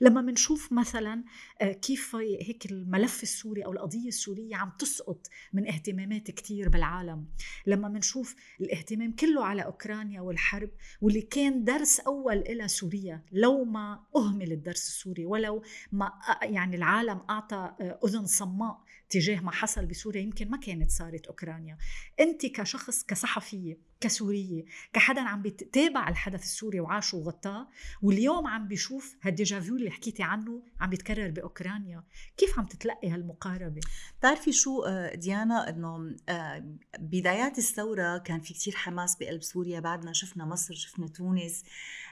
لما 0.00 0.20
بنشوف 0.20 0.72
مثلا 0.72 1.24
آه، 1.60 1.72
كيف 1.72 2.03
كيف 2.04 2.16
هيك 2.16 2.72
الملف 2.72 3.22
السوري 3.22 3.64
أو 3.64 3.72
القضية 3.72 4.08
السورية 4.08 4.56
عم 4.56 4.72
تسقط 4.78 5.26
من 5.52 5.68
اهتمامات 5.68 6.30
كثير 6.30 6.68
بالعالم؟ 6.68 7.26
لما 7.66 7.88
بنشوف 7.88 8.36
الاهتمام 8.60 9.12
كله 9.12 9.44
على 9.44 9.64
أوكرانيا 9.64 10.20
والحرب 10.20 10.70
واللي 11.00 11.20
كان 11.22 11.64
درس 11.64 12.00
أول 12.00 12.36
إلى 12.36 12.68
سوريا 12.68 13.22
لو 13.32 13.64
ما 13.64 14.00
أهمل 14.16 14.52
الدرس 14.52 14.88
السوري 14.88 15.26
ولو 15.26 15.62
ما 15.92 16.12
يعني 16.42 16.76
العالم 16.76 17.20
أعطى 17.30 17.74
أذن 18.04 18.26
صماء 18.26 18.83
تجاه 19.10 19.40
ما 19.40 19.52
حصل 19.52 19.86
بسوريا 19.86 20.22
يمكن 20.22 20.50
ما 20.50 20.56
كانت 20.56 20.90
صارت 20.90 21.26
أوكرانيا. 21.26 21.78
أنت 22.20 22.46
كشخص 22.46 23.04
كصحفية 23.04 23.78
كسورية 24.00 24.64
كحدا 24.92 25.20
عم 25.20 25.42
بيتابع 25.42 26.08
الحدث 26.08 26.42
السوري 26.42 26.80
وعاشه 26.80 27.18
وغطاه 27.18 27.68
واليوم 28.02 28.46
عم 28.46 28.68
بيشوف 28.68 29.16
هال 29.22 29.36
déjà 29.36 29.62
vu 29.62 29.76
اللي 29.76 29.90
حكيتي 29.90 30.22
عنه 30.22 30.62
عم 30.80 30.90
بيتكرر 30.90 31.30
بأوكرانيا. 31.30 32.04
كيف 32.36 32.58
عم 32.58 32.66
تتلقي 32.66 33.10
هالمقاربة؟ 33.10 33.80
بتعرفي 34.18 34.52
شو 34.52 34.82
آه، 34.82 35.14
ديانا 35.14 35.68
إنه 35.68 36.16
آه، 36.28 36.64
بدايات 36.98 37.58
الثورة 37.58 38.18
كان 38.18 38.40
في 38.40 38.54
كتير 38.54 38.74
حماس 38.76 39.16
بقلب 39.16 39.42
سوريا. 39.42 39.80
بعد 39.80 40.04
ما 40.04 40.12
شفنا 40.12 40.44
مصر 40.44 40.74
شفنا 40.74 41.08
تونس 41.08 41.64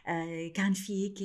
آه، 0.07 0.49
كان 0.49 0.73
في 0.73 0.93
هيك 0.93 1.23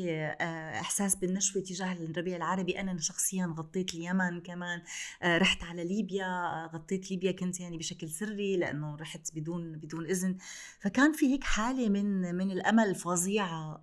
إحساس 0.82 1.16
بالنشوة 1.16 1.62
تجاه 1.62 1.94
الربيع 1.94 2.36
العربي. 2.36 2.80
أنا 2.80 3.00
شخصيا 3.00 3.54
غطيت 3.58 3.94
اليمن 3.94 4.42
كمان 4.42 4.82
آه، 5.22 5.38
رحت 5.58 5.70
على 5.70 5.84
ليبيا 5.84 6.66
غطيت 6.74 7.12
ليبيا 7.12 7.32
كنت 7.32 7.60
يعني 7.60 7.78
بشكل 7.78 8.10
سري 8.10 8.58
لأنه 8.58 8.96
رحت 8.96 9.36
بدون 9.36 9.72
بدون 9.72 10.06
إذن. 10.06 10.38
فكان 10.80 11.14
في 11.14 11.26
هيك 11.34 11.44
حالة 11.44 11.90
من 11.90 12.36
من 12.36 12.52
الأمل 12.52 12.96
فظيعة 12.96 13.82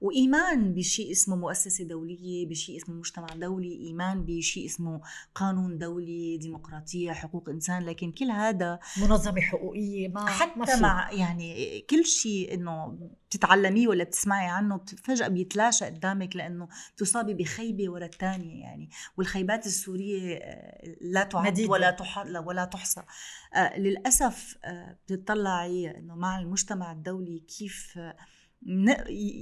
وإيمان 0.00 0.74
بشيء 0.74 1.12
اسمه 1.12 1.36
مؤسسة 1.36 1.84
دولية 1.84 2.48
بشيء 2.48 2.76
اسمه 2.76 2.94
مجتمع 2.94 3.26
دولي 3.26 3.72
إيمان 3.72 4.24
بشيء 4.24 4.66
اسمه 4.66 5.00
قانون 5.34 5.78
دولي 5.78 6.36
ديمقراطية 6.36 7.12
حقوق 7.12 7.48
إنسان. 7.48 7.82
لكن 7.82 8.12
كل 8.12 8.30
هذا 8.30 8.78
منظمة 9.02 9.40
حقوقية 9.40 10.08
ما 10.08 10.26
حتى 10.26 10.58
ما 10.58 10.80
مع 10.80 11.12
يعني 11.12 11.80
كل 11.90 12.04
شيء 12.04 12.54
إنه 12.54 12.98
بتتعلميه 13.28 13.88
ولا 13.88 14.04
بتسمعي 14.04 14.46
عنه 14.48 14.80
فجأة 15.04 15.28
بيتلاشى 15.28 15.84
قدامك 15.84 16.36
لأنه 16.36 16.68
تصابي 16.96 17.34
بخيبة 17.34 17.90
ورا 17.90 18.06
الثانية 18.06 18.60
يعني 18.62 18.90
والخيبات 19.16 19.66
السورية 19.66 20.36
آه، 20.36 20.96
لا 21.00 21.24
تعد. 21.24 21.60
ولا 21.60 21.90
تح... 21.90 22.18
ولا 22.46 22.64
تحصى 22.64 23.02
آه 23.54 23.78
للأسف 23.78 24.58
آه 24.64 24.98
بتطلعي 25.08 25.90
أنه 25.98 26.14
مع 26.14 26.38
المجتمع 26.38 26.92
الدولي 26.92 27.38
كيف 27.38 27.98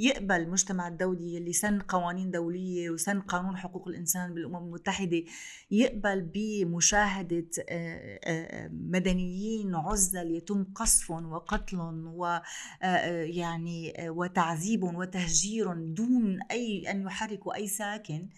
يقبل 0.00 0.34
المجتمع 0.34 0.88
الدولي 0.88 1.38
اللي 1.38 1.52
سن 1.52 1.78
قوانين 1.78 2.30
دولية 2.30 2.90
وسن 2.90 3.20
قانون 3.20 3.56
حقوق 3.56 3.88
الإنسان 3.88 4.34
بالأمم 4.34 4.56
المتحدة 4.56 5.22
يقبل 5.70 6.30
بمشاهدة 6.34 7.46
آه، 7.68 8.18
آه، 8.24 8.68
مدنيين 8.72 9.74
عزل 9.74 10.36
يتم 10.36 10.64
قصفهم 10.74 11.32
وقتلهم 11.32 12.06
ويعني 12.06 14.06
آه، 14.06 14.10
وتعذيبهم 14.10 14.96
وتهجيرهم 14.96 15.94
دون 15.94 16.42
أي 16.50 16.90
أن 16.90 17.02
يحركوا 17.02 17.54
أي 17.54 17.68
ساكن. 17.68 18.28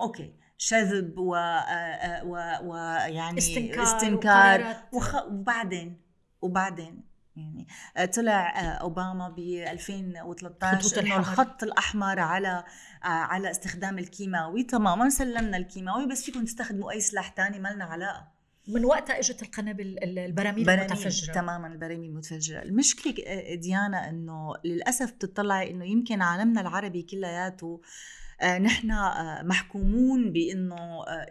okay 0.00 0.32
شذب 0.58 1.18
و 1.18 1.30
ويعني 2.64 3.38
استنكار, 3.38 3.82
استنكار 3.82 4.76
وبعدين 5.30 6.00
وبعدين 6.42 7.13
يعني 7.36 7.66
آه، 7.96 8.04
طلع 8.04 8.60
آه، 8.60 8.74
أوباما 8.74 9.28
ب 9.28 9.38
2013 9.38 11.00
إنه 11.00 11.16
الخط 11.16 11.62
الأحمر 11.62 12.20
على 12.20 12.64
آه، 13.04 13.06
على 13.06 13.50
استخدام 13.50 13.98
الكيماوي. 13.98 14.62
تماما 14.62 15.08
سلمنا 15.08 15.56
الكيماوي 15.56 16.06
بس 16.06 16.24
فيكم 16.24 16.44
تستخدموا 16.44 16.90
أي 16.92 17.00
سلاح 17.00 17.34
ثاني 17.36 17.58
ما 17.58 17.68
لنا 17.68 17.84
علاقة. 17.84 18.34
من 18.68 18.84
وقتها 18.84 19.18
إجت 19.18 19.42
القنابل 19.42 19.98
البراميل 20.02 20.70
المتفجرة. 20.70 21.32
تماما 21.34 21.66
البراميل 21.66 22.10
المتفجرة. 22.10 22.62
المشكلة 22.62 23.14
ديانا 23.54 24.08
إنه 24.08 24.54
للأسف 24.64 25.12
بتطلعي 25.12 25.70
إنه 25.70 25.84
يمكن 25.84 26.22
عالمنا 26.22 26.60
العربي 26.60 27.02
كلياته 27.02 27.80
آه، 27.84 27.88
نحن 28.44 28.90
آه، 28.90 29.42
محكومون 29.42 30.32
بإنه 30.32 31.04
آه، 31.08 31.26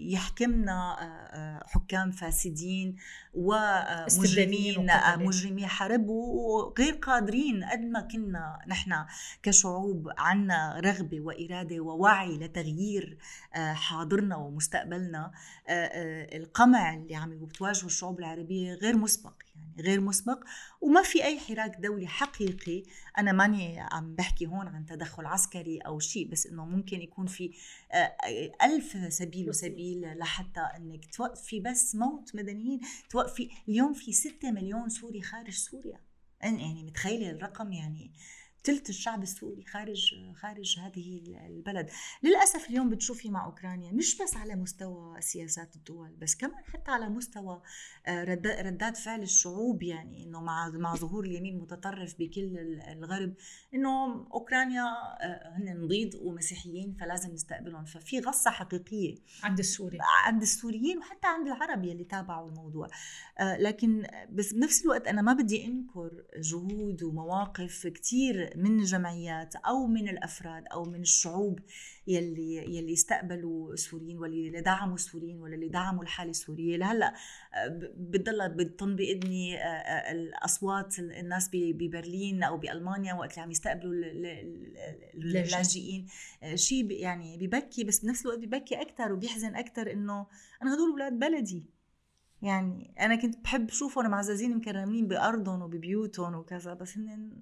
يحكمنا 0.00 0.96
حكام 1.66 2.10
فاسدين 2.10 2.96
ومجرمين 3.34 4.86
مجرمي 5.16 5.66
حرب 5.66 6.08
وغير 6.08 6.94
قادرين 6.94 7.64
قد 7.64 7.80
ما 7.80 8.00
كنا 8.00 8.58
نحن 8.68 9.04
كشعوب 9.42 10.08
عنا 10.18 10.80
رغبة 10.80 11.20
وإرادة 11.20 11.80
ووعي 11.80 12.38
لتغيير 12.38 13.18
حاضرنا 13.54 14.36
ومستقبلنا. 14.36 15.30
القمع 15.68 16.94
اللي 16.94 17.14
عم 17.14 17.46
بتواجهه 17.46 17.86
الشعوب 17.86 18.18
العربية 18.18 18.74
غير 18.74 18.96
مسبق. 18.96 19.34
غير 19.80 20.00
مسبق 20.00 20.44
وما 20.80 21.02
في 21.02 21.24
أي 21.24 21.40
حراك 21.40 21.76
دولي 21.76 22.06
حقيقي. 22.06 22.82
أنا 23.18 23.32
ماني 23.32 23.80
عم 23.80 24.14
بحكي 24.14 24.46
هون 24.46 24.68
عن 24.68 24.86
تدخل 24.86 25.26
عسكري 25.26 25.78
أو 25.78 25.98
شيء 25.98 26.28
بس 26.28 26.46
إنه 26.46 26.64
ممكن 26.64 27.02
يكون 27.02 27.26
في 27.26 27.52
آه، 27.92 28.16
ألف 28.62 29.14
سبيل 29.14 29.48
وسبيل 29.48 30.18
لحتى 30.18 30.60
إنك 30.60 31.04
توقفي 31.14 31.60
بس 31.60 31.94
موت 31.94 32.36
مدنيين 32.36 32.80
توقفي 33.10 33.50
اليوم 33.68 33.92
في 33.92 34.12
6 34.12 34.50
مليون 34.50 34.88
سوري 34.88 35.22
خارج 35.22 35.52
سوريا. 35.52 36.00
يعني 36.42 36.84
متخيلة 36.84 37.30
الرقم؟ 37.30 37.72
يعني 37.72 38.12
ثلث 38.64 38.88
الشعب 38.88 39.22
السوري 39.22 39.64
خارج 39.64 40.14
خارج 40.34 40.78
هذه 40.78 41.22
البلد. 41.46 41.90
للأسف 42.22 42.70
اليوم 42.70 42.90
بتشوفي 42.90 43.28
مع 43.28 43.44
أوكرانيا 43.44 43.92
مش 43.92 44.22
بس 44.22 44.36
على 44.36 44.54
مستوى 44.54 45.20
سياسات 45.20 45.76
الدول 45.76 46.10
بس 46.10 46.36
كمان 46.36 46.64
حتى 46.64 46.90
على 46.90 47.08
مستوى 47.08 47.62
آه، 48.06 48.24
ردات 48.62 48.96
فعل 48.96 49.22
الشعوب 49.22 49.82
يعني 49.82 50.24
إنه 50.24 50.40
مع 50.40 50.68
مع 50.68 50.94
ظهور 50.94 51.24
اليمين 51.24 51.54
المتطرف 51.56 52.14
بكل 52.18 52.80
الغرب 52.88 53.34
إنه 53.74 54.26
أوكرانيا 54.34 54.82
آه، 54.82 55.52
هن 55.56 55.88
بيض 55.88 56.14
ومسيحيين 56.14 56.96
فلازم 57.00 57.32
نستقبلهم. 57.32 57.84
ففي 57.84 58.20
غصة 58.20 58.50
حقيقية 58.50 59.14
عند 59.42 59.58
السوري 59.58 59.98
عند 60.24 60.42
السوريين 60.42 60.98
وحتى 60.98 61.26
عند 61.26 61.46
العرب 61.46 61.84
يلي 61.84 62.04
تابعوا 62.04 62.48
الموضوع. 62.48 62.88
آه، 63.38 63.56
لكن 63.56 64.06
بس 64.30 64.52
بنفس 64.52 64.84
الوقت 64.84 65.06
أنا 65.06 65.22
ما 65.22 65.32
بدي 65.32 65.66
أنكر 65.66 66.24
جهود 66.38 67.02
ومواقف 67.02 67.86
كثير 67.86 68.53
من 68.56 68.80
الجمعيات 68.80 69.56
أو 69.56 69.86
من 69.86 70.08
الأفراد 70.08 70.64
أو 70.72 70.84
من 70.84 71.00
الشعوب 71.00 71.60
يلي 72.06 72.76
يلي 72.76 72.92
استقبلوا 72.92 73.72
السوريين 73.72 74.18
واللي 74.18 74.60
دعموا 74.60 74.94
السوريين 74.94 75.40
واللي 75.40 75.68
دعموا 75.68 76.02
الحالة 76.02 76.30
السورية. 76.30 76.76
لهلأ 76.76 77.14
آه، 77.54 77.68
بتضل 77.96 78.48
بتطن 78.48 78.96
بإذني 78.96 79.56
آه، 79.56 79.66
آه، 79.66 80.12
الأصوات 80.12 80.98
الناس 80.98 81.50
ببرلين 81.52 82.42
أو 82.42 82.56
بألمانيا 82.56 83.14
وقت 83.14 83.30
اللي 83.30 83.42
عم 83.42 83.50
يستقبلوا 83.50 83.94
اللاجئين. 85.14 86.06
شيء 86.54 86.90
يعني 86.90 87.46
ببكي 87.46 87.84
بس 87.84 87.98
بنفس 87.98 88.26
الوقت 88.26 88.38
ببكي 88.38 88.80
أكثر 88.80 89.12
وبيحزن 89.12 89.56
أكثر 89.56 89.92
إنه 89.92 90.26
أنا 90.62 90.74
هدول 90.74 90.90
أولاد 90.90 91.18
بلدي. 91.18 91.74
يعني 92.44 92.94
أنا 93.00 93.16
كنت 93.16 93.44
بحب 93.44 93.70
شوفهم 93.70 94.10
معززين 94.10 94.56
مكرمين 94.56 95.08
بأرضهم 95.08 95.62
وببيوتهم 95.62 96.34
وكذا 96.34 96.74
بس 96.74 96.98
هن 96.98 97.32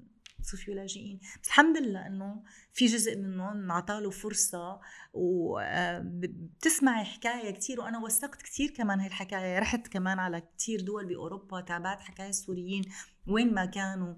صفوا 0.43 0.75
لاجئين 0.75 1.21
بس 1.43 1.49
الحمد 1.49 1.77
لله 1.77 2.07
إنه 2.07 2.43
في 2.73 2.87
جزء 2.87 3.19
منهم 3.19 3.73
عطاله 3.73 4.11
فرصة 4.11 4.81
وبتسمعي 5.13 7.05
حكاية 7.05 7.51
كتير 7.51 7.81
وأنا 7.81 7.99
وثقت 7.99 8.43
كتير 8.43 8.71
كمان 8.71 9.01
هاي 9.01 9.07
الحكاية 9.07 9.59
رحت 9.59 9.89
كمان 9.89 10.19
على 10.19 10.41
كتير 10.41 10.81
دول 10.81 11.07
بأوروبا 11.07 11.61
تابعت 11.61 12.01
حكاية 12.01 12.29
السوريين 12.29 12.85
وين 13.27 13.55
ما 13.55 13.65
كانوا. 13.65 14.15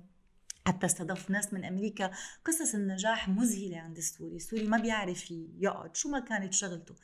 حتى 0.66 0.86
استضفت 0.86 1.30
ناس 1.30 1.52
من 1.52 1.64
أمريكا. 1.64 2.10
قصص 2.44 2.74
النجاح 2.74 3.28
مذهلة 3.28 3.78
عند 3.78 3.96
السوري، 3.96 4.36
السوري 4.36 4.66
ما 4.66 4.78
بيعرف 4.78 5.30
يقعد 5.58 5.96
شو 5.96 6.08
ما 6.08 6.20
كانت 6.20 6.52
شغلته. 6.52 6.94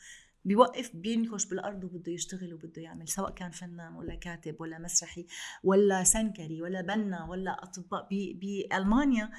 بيوقف 0.44 0.97
بينكش 0.97 1.47
بالأرض 1.47 1.85
وبده 1.85 2.12
يشتغل 2.12 2.54
وبده 2.54 2.82
يعمل 2.82 3.09
سواء 3.09 3.30
كان 3.30 3.50
فنان 3.50 3.94
ولا 3.94 4.14
كاتب 4.14 4.61
ولا 4.61 4.78
مسرحي 4.78 5.26
ولا 5.64 6.04
سنكري 6.04 6.62
ولا 6.62 6.80
بنا 6.80 7.25
ولا 7.25 7.62
أطباء. 7.62 8.09
بالمانيا 8.11 9.30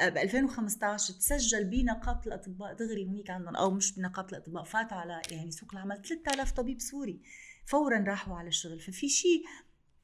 ب 0.00 0.16
2015 0.16 1.14
تسجل 1.14 1.64
بنقابة 1.64 2.20
الأطباء. 2.26 2.74
دغري 2.74 3.06
هنيك 3.06 3.30
عندهم 3.30 3.56
أو 3.56 3.70
مش 3.70 3.94
بنقابة 3.94 4.28
الأطباء 4.28 4.64
فاتوا 4.64 4.96
على 4.96 5.22
يعني 5.30 5.50
سوق 5.50 5.72
العمل 5.72 6.02
3000 6.02 6.52
طبيب 6.52 6.80
سوري. 6.80 7.22
فورا 7.66 8.04
راحوا 8.08 8.36
على 8.36 8.48
الشغل. 8.48 8.80
ففي 8.80 9.08
شيء 9.08 9.44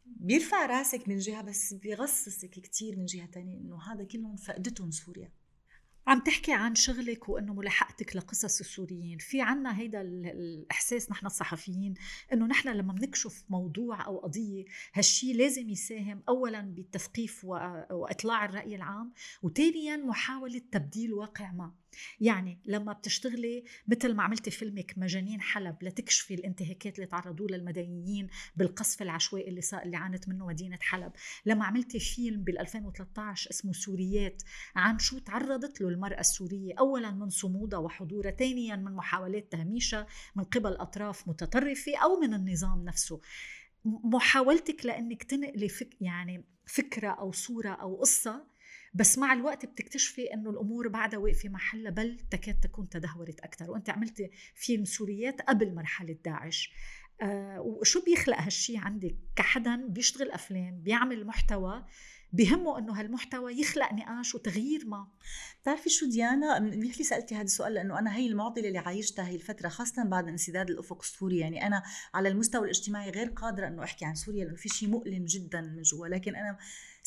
بيرفع 0.07 0.67
راسك 0.67 1.09
من 1.09 1.19
جهة 1.19 1.43
بس 1.43 1.75
بيغصصك 1.75 2.51
كثير 2.51 2.97
من 2.97 3.05
جهة 3.05 3.27
ثانية 3.27 3.59
إنه 3.59 3.83
هذا 3.83 4.05
كلهم 4.05 4.37
فقدتهم 4.37 4.91
سوريا. 4.91 5.33
عم 6.07 6.21
تحكي 6.21 6.53
عن 6.53 6.75
شغلك 6.75 7.29
وإنه 7.29 7.55
ملاحقتك 7.55 8.17
لقصص 8.17 8.61
السوريين. 8.61 9.19
في 9.19 9.41
عنا 9.41 9.79
هيدا 9.79 10.01
الإحساس 10.01 11.11
نحن 11.11 11.27
الصحفيين 11.27 11.95
إنه 12.33 12.47
نحن 12.47 12.69
لما 12.69 12.93
بنكشف 12.93 13.45
موضوع 13.49 14.07
أو 14.07 14.19
قضية 14.19 14.65
هالشي 14.95 15.33
لازم 15.33 15.69
يساهم 15.69 16.23
اولا 16.29 16.61
بالتثقيف 16.61 17.45
وإطلاع 17.45 18.45
الرأي 18.45 18.75
العام 18.77 19.13
وثانيا 19.43 19.97
محاولة 19.97 20.63
تبديل 20.73 21.13
واقع 21.13 21.53
ما. 21.53 21.75
يعني 22.21 22.59
لما 22.67 22.93
بتشتغلي 22.93 23.65
مثل 23.89 24.15
ما 24.15 24.23
عملتي 24.23 24.51
فيلمك 24.51 24.95
مجانين 24.97 25.41
حلب 25.41 25.77
لتكشفي 25.83 26.35
الانتهاكات 26.35 26.95
اللي 26.95 27.07
تعرضوا 27.07 27.49
لها 27.49 27.59
المدنيين 27.59 28.29
بالقصف 28.57 29.03
العشوائي 29.03 29.49
اللي 29.49 29.61
اللي 29.85 29.97
عانت 29.97 30.29
منه 30.29 30.47
مدينة 30.47 30.79
حلب. 30.81 31.13
لما 31.47 31.65
عملتي 31.65 31.99
فيلم 31.99 32.43
بال 32.45 32.59
2013 32.59 33.51
اسمه 33.51 33.73
سوريات 33.73 34.43
عن 34.77 34.99
شو 34.99 35.19
تعرضت 35.19 35.81
له 35.81 35.89
المرأة 35.89 36.21
السورية؟ 36.21 36.75
اولا 36.79 37.11
من 37.11 37.31
صمودها 37.31 37.79
وحضورها 37.79 38.31
ثانيا 38.31 38.77
من 38.77 38.93
محاولات 38.93 39.53
تهميشها 39.53 40.07
من 40.37 40.45
قبل 40.45 40.73
أطراف 40.73 41.29
متطرفة 41.29 41.97
أو 41.97 42.21
من 42.21 42.35
النظام 42.35 42.85
نفسه. 42.85 43.21
محاولتك 43.85 44.87
لأنك 44.87 45.23
تنقلي 45.23 45.69
فك 45.69 45.97
يعني 46.01 46.45
فكرة 46.67 47.09
أو 47.09 47.33
صورة 47.33 47.71
أو 47.71 47.97
قصة 47.97 48.47
بس 48.97 49.19
مع 49.19 49.33
الوقت 49.33 49.67
بتكتشفي 49.67 50.35
إنه 50.35 50.51
الأمور 50.51 50.89
بعدها 50.89 51.19
واقفه 51.19 51.49
محلها 51.49 51.91
بل 51.91 52.19
تكاد 52.31 52.61
تكون 52.61 52.89
تدهورت 52.89 53.41
أكثر 53.41 53.71
وأنت 53.71 53.91
عملتي 53.91 54.31
فيلم 54.55 54.85
سوريات 54.85 55.43
قبل 55.43 55.75
مرحلة 55.75 56.17
داعش. 56.25 56.73
آه 57.23 57.61
وشو 57.61 58.05
بيخلق 58.05 58.41
هالشي 58.41 58.77
عندك؟ 58.77 59.17
كحدا 59.37 59.87
بيشتغل 59.89 60.31
أفلام 60.31 60.81
بيعمل 60.83 61.27
محتوى 61.27 61.85
بهمه 62.33 62.79
إنه 62.79 63.01
هالمحتوى 63.01 63.61
يخلق 63.61 63.93
نقاش 63.93 64.35
وتغيير 64.35 64.87
ما. 64.87 65.09
بتعرفي 65.63 65.91
شو 65.91 66.07
ديانا؟ 66.07 66.59
منيح 66.59 66.99
لي 66.99 67.05
سألتي 67.05 67.35
هذا 67.35 67.43
السؤال 67.43 67.75
لأنه 67.75 67.99
أنا 67.99 68.17
هي 68.17 68.27
المعضلة 68.27 68.69
اللي 68.69 68.79
عايشتها 68.79 69.29
هي 69.29 69.35
الفترة 69.35 69.69
خاصة 69.69 70.05
بعد 70.05 70.29
انسداد 70.29 70.71
الأفق 70.71 71.03
السوري. 71.03 71.39
يعني 71.39 71.67
أنا 71.67 71.83
على 72.15 72.29
المستوى 72.29 72.65
الاجتماعي 72.65 73.11
غير 73.11 73.29
قادرة 73.29 73.69
إنه 73.69 73.85
أحكي 73.85 74.05
عن 74.05 74.15
سوريا 74.15 74.45
لأنه 74.45 74.57
في 74.57 74.69
شيء 74.69 74.89
مؤلم 74.89 75.25
جدا 75.25 75.61
من 75.61 75.83
جوا. 75.83 76.09
لكن 76.09 76.37
أنا 76.37 76.59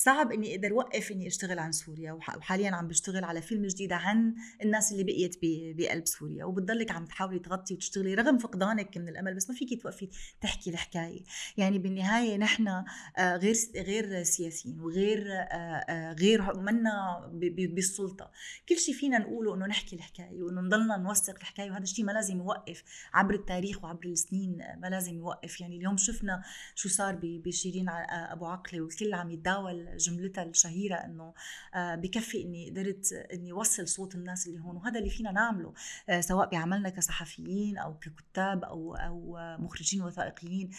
صعب 0.01 0.31
إني 0.31 0.55
أقدر 0.55 0.71
أوقف 0.71 1.11
إني 1.11 1.27
أشتغل 1.27 1.59
عن 1.59 1.71
سوريا 1.71 2.11
وحاليا 2.11 2.71
عم 2.71 2.87
بشتغل 2.87 3.23
على 3.23 3.41
فيلم 3.41 3.65
جديد 3.65 3.93
عن 3.93 4.35
الناس 4.63 4.91
اللي 4.91 5.03
بقيت 5.03 5.35
بقلب 5.77 6.07
سوريا 6.07 6.45
وبتضلك 6.45 6.91
عم 6.91 7.05
تحاولي 7.05 7.39
تغطي 7.39 7.73
وتشتغلي 7.73 8.13
رغم 8.13 8.37
فقدانك 8.37 8.97
من 8.97 9.07
الأمل 9.07 9.35
بس 9.35 9.49
ما 9.49 9.55
فيكي 9.55 9.75
توقفي 9.75 10.09
تحكي 10.41 10.69
الحكاية. 10.69 11.23
يعني 11.57 11.79
بالنهاية 11.79 12.37
نحن 12.37 12.67
آه، 12.67 13.35
غير 13.35 13.55
غير 13.75 14.23
سياسيين 14.23 14.79
وغير 14.79 15.31
آه، 15.31 15.35
آه، 15.35 16.13
غير 16.13 16.59
منا 16.59 17.29
بالسلطة. 17.73 18.31
كل 18.69 18.77
شيء 18.77 18.95
فينا 18.95 19.17
نقوله 19.17 19.55
إنه 19.55 19.65
نحكي 19.65 19.95
الحكاية 19.95 20.43
وإنه 20.43 20.61
نضلنا 20.61 20.97
نوثق 20.97 21.35
الحكاية 21.35 21.71
وهذا 21.71 21.83
الشيء 21.83 22.05
ما 22.05 22.11
لازم 22.11 22.37
يوقف 22.37 22.83
عبر 23.13 23.33
التاريخ 23.33 23.83
وعبر 23.83 24.05
السنين 24.05 24.57
ما 24.77 24.87
لازم 24.87 25.17
يوقف. 25.17 25.61
يعني 25.61 25.77
اليوم 25.77 25.97
شفنا 25.97 26.43
شو 26.75 26.89
صار 26.89 27.19
بشيرين 27.23 27.89
أبو 27.89 28.45
عقلة 28.45 28.81
والكل 28.81 29.13
عم 29.13 29.31
يتداول 29.31 29.88
جملتها 29.97 30.43
الشهيرة 30.43 30.95
إنه 30.95 31.33
آه، 31.75 31.95
بكفي 31.95 32.41
إني 32.41 32.69
قدرت 32.69 33.13
إني 33.13 33.53
وصل 33.53 33.87
صوت 33.87 34.15
الناس 34.15 34.47
اللي 34.47 34.59
هون 34.59 34.75
وهذا 34.75 34.99
اللي 34.99 35.09
فينا 35.09 35.31
نعمله 35.31 35.73
آه، 36.09 36.21
سواء 36.21 36.49
بعملنا 36.49 36.89
كصحفيين 36.89 37.77
أو 37.77 37.93
ككتاب 37.93 38.63
أو 38.63 38.95
أو 38.95 39.37
مخرجين 39.59 40.01
وثائقيين. 40.01 40.69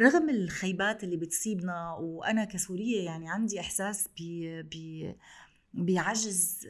رغم 0.00 0.30
الخيبات 0.30 1.04
اللي 1.04 1.16
بتصيبنا 1.16 1.92
وأنا 1.92 2.44
كسورية 2.44 3.04
يعني 3.04 3.30
عندي 3.30 3.60
إحساس 3.60 4.08
ب 4.20 4.44
ب 4.74 5.14
بعجز 5.74 6.68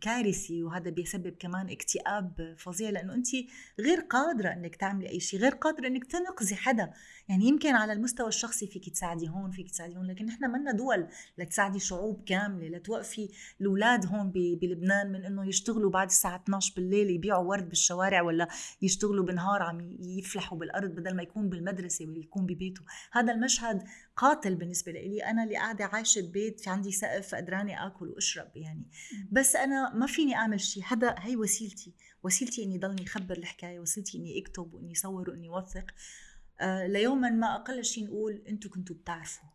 كارثي 0.00 0.62
وهذا 0.62 0.90
بيسبب 0.90 1.36
كمان 1.38 1.70
اكتئاب 1.70 2.54
فظيع. 2.58 2.90
لأنه 2.90 3.14
انت 3.14 3.28
غير 3.80 4.00
قادرة 4.00 4.48
إنك 4.48 4.76
تعملي 4.76 5.08
أي 5.08 5.20
شيء 5.20 5.40
غير 5.40 5.54
قادرة 5.54 5.86
إنك 5.86 6.04
تنقذي 6.04 6.56
حدا. 6.56 6.92
يعني 7.28 7.44
يمكن 7.44 7.74
على 7.74 7.92
المستوى 7.92 8.28
الشخصي 8.28 8.66
فيك 8.66 8.88
تساعدي 8.88 9.28
هون 9.28 9.50
فيك 9.50 9.70
تساعدي 9.70 9.96
هون 9.96 10.06
لكن 10.06 10.26
نحن 10.26 10.50
منا 10.50 10.72
دول 10.72 11.08
لتساعدي 11.38 11.78
شعوب 11.78 12.24
كاملة 12.24 12.68
لتوقفي 12.68 13.28
الأولاد 13.60 14.06
هون 14.06 14.30
بلبنان 14.30 15.12
من 15.12 15.24
إنه 15.24 15.48
يشتغلوا 15.48 15.90
بعد 15.90 16.06
الساعة 16.06 16.36
12 16.36 16.72
بالليل 16.76 17.10
يبيعوا 17.10 17.44
ورد 17.44 17.68
بالشوارع 17.68 18.22
ولا 18.22 18.48
يشتغلوا 18.82 19.24
بالنهار 19.24 19.62
عم 19.62 19.96
يفلحوا 20.00 20.58
بالأرض 20.58 20.90
بدل 20.90 21.16
ما 21.16 21.22
يكون 21.22 21.48
بالمدرسة 21.48 22.06
ولا 22.06 22.18
يكون 22.18 22.46
ببيته. 22.46 22.82
هذا 23.12 23.32
المشهد 23.32 23.82
قاتل 24.16 24.54
بالنسبة 24.54 24.92
لي. 24.92 25.24
أنا 25.24 25.44
اللي 25.44 25.56
قاعدة 25.56 25.84
عايشة 25.84 26.20
ببيت 26.20 26.60
في 26.60 26.70
عندي 26.70 26.92
سقف 26.92 27.34
قدراني 27.34 27.86
آكل 27.86 28.08
وأشرب 28.08 28.56
يعني. 28.56 28.86
بس 29.32 29.56
أنا 29.56 29.94
ما 29.94 30.06
فيني 30.06 30.34
أعمل 30.34 30.60
شيء 30.60 30.82
حدا 30.82 31.14
هي 31.18 31.36
وسيلتي. 31.36 31.94
وسيلتي 32.22 32.64
إني 32.64 32.78
ضلني 32.78 33.02
أخبر 33.02 33.38
الحكاية 33.38 33.80
وسيلتي 33.80 34.18
إني 34.18 34.40
أكتب 34.40 34.74
وإني 34.74 34.92
اصور 34.92 35.30
وإني 35.30 35.48
اوثق 35.48 35.84
ليوما 36.86 37.30
ما 37.30 37.54
أقل 37.56 37.84
شيء 37.84 38.04
نقول 38.04 38.42
أنتم 38.48 38.70
كنتوا 38.70 38.96
بتعرفوا. 38.96 39.48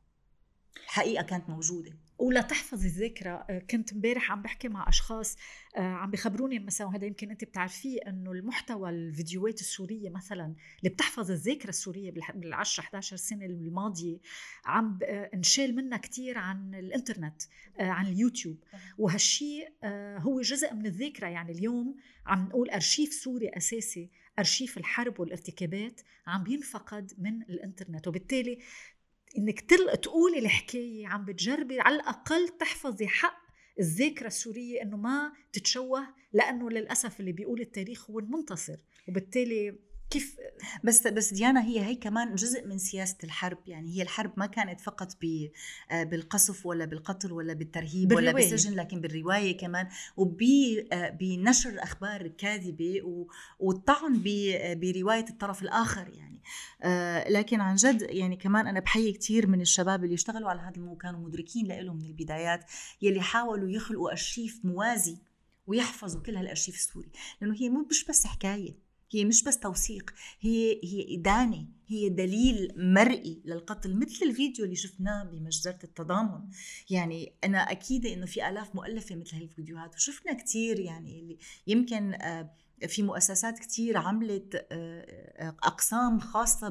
الحقيقة 0.84 1.24
كانت 1.24 1.50
موجودة. 1.50 1.91
ولا 2.18 2.41
تحفظي 2.41 2.88
الذاكرة 2.88 3.46
آه، 3.50 3.60
كنت 3.60 3.94
امبارح 3.94 4.32
عم 4.32 4.41
بحكي 4.41 4.68
مع 4.68 4.89
أشخاص 4.89 5.38
آه، 5.78 5.80
عم 5.82 6.12
بخبروني 6.12 6.60
مثلا 6.60 6.88
وهذا 6.88 7.06
يمكن 7.06 7.32
أنت 7.32 7.44
بتعرفيه 7.44 8.00
أنه 8.08 8.32
المحتوى 8.32 8.89
الفيديوهات 8.89 9.60
السورية 9.60 10.10
مثلا 10.10 10.56
اللي 10.80 10.89
بتحفظ 10.89 11.32
الذاكرة 11.32 11.70
السورية 11.70 12.12
بال 12.12 12.54
10 12.54 12.84
11 12.84 13.15
سنة 13.15 13.46
الماضية 13.46 14.18
عم 14.65 15.00
آه، 15.04 15.30
انشال 15.34 15.76
منها 15.76 15.98
كتير 15.98 16.38
عن 16.38 16.76
الإنترنت 16.76 17.41
عن 17.80 18.08
اليوتيوب. 18.08 18.58
وهالشيء 18.98 19.74
هو 20.18 20.41
جزء 20.41 20.74
من 20.74 20.86
الذاكرة 20.86 21.28
يعني 21.28 21.52
اليوم 21.52 21.96
عم 22.26 22.46
نقول 22.46 22.70
أرشيف 22.70 23.13
سوري 23.13 23.50
أساسي 23.50 24.10
أرشيف 24.39 24.78
الحرب 24.78 25.19
والارتكابات 25.19 26.02
عم 26.28 26.43
بينفقد 26.43 27.12
من 27.17 27.41
الإنترنت 27.41 28.08
وبالتالي 28.08 28.60
تل... 29.67 29.98
تقولي 29.98 30.39
الحكاية 30.39 31.08
عم 31.08 31.26
بتجربي 31.26 31.80
على 31.80 31.95
الأقل 31.95 32.50
تحفظي 32.50 33.08
حق 33.08 33.45
الذاكرة 33.80 34.28
السورية 34.28 34.82
إنه 34.82 34.98
ما 34.98 35.34
تتشوه 35.54 36.08
لأنه 36.34 36.69
للأسف 36.69 37.19
اللي 37.19 37.32
بيقول 37.32 37.62
التاريخ 37.62 38.10
هو 38.12 38.19
المنتصر 38.19 38.78
وبالتالي 39.08 39.80
كيف 40.10 40.38
بس 40.84 41.08
بس 41.08 41.34
ديانا 41.34 41.63
هي 41.63 41.86
هي 41.86 41.96
كمان 41.96 42.36
جزء 42.36 42.68
من 42.68 42.78
سياسة 42.78 43.18
الحرب. 43.24 43.58
يعني 43.68 43.98
هي 43.98 44.02
الحرب 44.02 44.34
ما 44.38 44.46
كانت 44.46 44.82
فقط 44.82 45.18
آه، 45.91 46.04
بالقصف 46.04 46.65
ولا 46.65 46.86
بالقتل 46.86 47.32
ولا 47.32 47.54
بالترهيب 47.54 48.08
بالرواية. 48.08 48.34
ولا 48.34 48.50
بالسجن 48.50 48.76
لكن 48.76 49.02
بالرواية 49.02 49.58
كمان. 49.58 49.88
وبنشر 50.18 51.80
آه، 51.80 51.84
أخبار 51.84 52.28
كاذبة 52.28 53.02
والطعن 53.60 54.22
برواية 54.82 55.26
الطرف 55.30 55.62
الآخر 55.62 56.10
يعني. 56.10 56.41
آه، 56.84 57.30
لكن 57.30 57.62
عن 57.62 57.76
جد 57.76 58.02
يعني 58.02 58.36
كمان 58.36 58.68
أنا 58.68 58.80
بحيي 58.80 59.13
كثير 59.13 59.48
من 59.48 59.62
الشباب 59.62 60.04
اللي 60.04 60.15
اشتغلوا 60.15 60.50
على 60.50 60.62
هذا 60.62 60.76
الموضوع 60.78 60.98
كانوا 60.98 61.20
مدركين 61.20 61.68
له 61.68 61.94
من 61.94 62.06
البدايات 62.06 62.65
يلي 63.02 63.22
حاولوا 63.22 63.70
يخلقوا 63.70 64.12
أرشيف 64.12 64.60
موازي 64.63 65.18
ويحفظوا 65.68 66.22
كل 66.22 66.36
هالأرشيف 66.36 66.76
السوري. 66.76 67.12
لأنه 67.41 67.56
هي 67.56 67.70
مش 67.70 68.06
بس 68.06 68.28
حكاية. 68.28 68.85
هي 69.15 69.25
مش 69.25 69.43
بس 69.43 69.60
توثيق 69.60 70.13
هي 70.39 70.82
هي 70.84 71.15
إدانة 71.17 71.67
هي 71.88 72.10
دليل 72.10 72.73
مرئي 72.78 73.41
للقتل 73.45 73.95
مثل 73.99 74.25
الفيديو 74.25 74.65
اللي 74.65 74.75
شفناه 74.75 75.23
بمجزرة 75.23 75.80
التضامن. 75.84 76.49
يعني 76.89 77.34
أنا 77.43 77.58
أكيدة 77.58 78.13
إنه 78.13 78.25
في 78.25 78.49
آلاف 78.49 78.75
مؤلفة 78.75 79.15
مثل 79.15 79.36
هاي 79.36 79.43
الفيديوهات 79.43 79.95
وشفنا 79.95 80.34
كتير 80.34 80.80
يعني 80.80 81.19
اللي 81.19 81.38
يمكن 81.67 82.13
آه، 82.13 82.54
في 82.88 83.04
مؤسسات 83.04 83.60
كتير 83.60 83.97
عملت 83.97 84.56
آه، 84.56 84.65
آه، 84.71 85.56
أقسام 85.63 86.19
خاصة 86.19 86.69